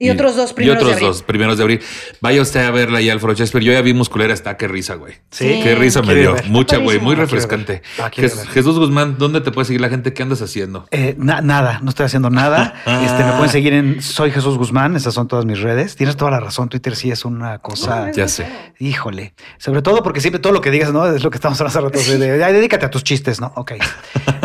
[0.00, 1.08] Y, otros dos Y primeros otros de abril.
[1.08, 1.80] dos primeros de abril.
[2.20, 3.64] Vaya usted a verla ahí al Foro Shakespeare.
[3.64, 5.14] Yo ya vi musculera, está qué risa, güey.
[5.30, 5.60] Sí.
[5.62, 6.34] Qué risa me dio.
[6.34, 6.44] ver.
[6.46, 6.98] Mucha, güey.
[7.00, 7.82] Muy refrescante.
[7.98, 8.46] Ah, Jes-.
[8.48, 10.12] Jesús Guzmán, ¿dónde te puede seguir la gente?
[10.12, 10.86] ¿Qué andas haciendo?
[10.92, 12.74] Eh, na- nada, no estoy haciendo nada.
[13.08, 15.96] Este, me pueden seguir en Soy Jesús Guzmán, esas son todas mis redes.
[15.96, 18.10] Tienes toda la razón, Twitter sí es una cosa.
[18.12, 18.46] Ya sé.
[18.78, 21.06] Híjole, sobre todo porque siempre todo lo que digas, ¿no?
[21.06, 22.18] Es lo que estamos hablando hace rato.
[22.18, 23.52] de, "Ay, dedícate a tus chistes, ¿no?
[23.56, 23.72] Ok.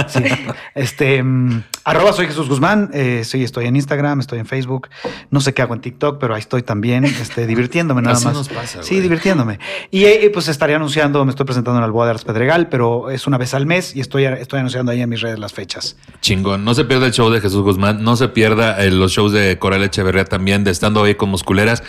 [0.08, 0.24] Sí.
[0.76, 2.90] Este, mm, arroba soy Jesús Guzmán.
[2.94, 4.90] eh, sí, estoy en Instagram, estoy en Facebook.
[5.30, 8.34] No sé qué hago en TikTok, pero ahí estoy también, este, divirtiéndome nada Así más.
[8.34, 9.02] nos pasa, sí, güey.
[9.02, 9.60] divirtiéndome.
[9.92, 13.12] Y eh, pues estaría anunciando, me estoy presentando en el Boa de Arts Pedregal, pero
[13.12, 15.96] es una vez al mes y estoy, estoy anunciando ahí en mis redes las fechas.
[16.22, 16.66] Chingón.
[16.66, 18.04] No se pierda el show de Jesús Guzmán.
[18.04, 21.84] No se pierda eh, los shows de Coral Echeverría también, de estando hoy con musculeras.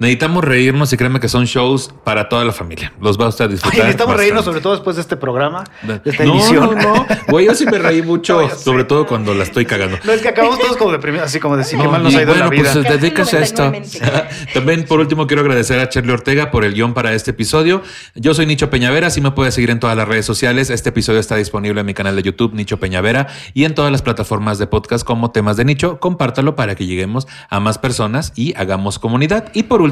[0.00, 2.92] Necesitamos reírnos y créeme que son shows para toda la familia.
[3.00, 3.74] Los va usted a disfrutar.
[3.74, 4.50] Oye, necesitamos reírnos, bastante.
[4.50, 6.74] sobre todo después de este programa, de esta no, emisión.
[6.74, 7.06] no, no.
[7.28, 8.64] Güey, yo sí me reí mucho, No, ya sé.
[8.64, 9.98] sobre todo cuando la estoy cagando.
[10.04, 12.16] No, es que acabamos todos como deprimidos, así como decir, qué No, mal nos y
[12.16, 12.72] ha ido la bueno, vida.
[12.72, 13.70] pues te dedicas a esto.
[13.70, 14.28] 99mente.
[14.54, 17.82] También, por último, quiero agradecer a Charlie Ortega por el guion para este episodio.
[18.14, 20.70] Yo soy Nicho Peñavera, así me puedes seguir en todas las redes sociales.
[20.70, 24.00] Este episodio está disponible en mi canal de YouTube, Nicho Peñavera, y en todas las
[24.00, 26.00] plataformas de podcast como Temas de Nicho.
[26.00, 29.50] Compártalo para que lleguemos a más personas y hagamos comunidad.
[29.52, 29.89] Y por último,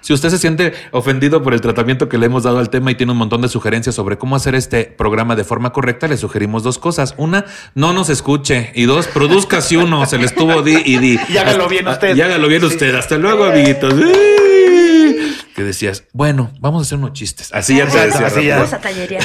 [0.00, 2.94] si usted se siente ofendido por el tratamiento que le hemos dado al tema y
[2.94, 6.62] tiene un montón de sugerencias sobre cómo hacer este programa de forma correcta, le sugerimos
[6.62, 7.14] dos cosas.
[7.16, 7.44] Una,
[7.74, 8.72] no nos escuche.
[8.74, 11.18] Y dos, produzca si uno se le estuvo di y di.
[11.28, 12.16] Y hágalo bien usted.
[12.16, 12.66] Y hágalo bien Sí.
[12.66, 12.94] usted.
[12.94, 13.94] Hasta luego, amiguitos.
[13.94, 15.36] ¡Ay!
[15.54, 17.50] Que decías, bueno, vamos a hacer unos chistes.
[17.52, 18.06] Así ya te decía.
[18.06, 18.42] así rápido.
[18.42, 18.56] ya.
[18.56, 19.24] Vamos a tallerear.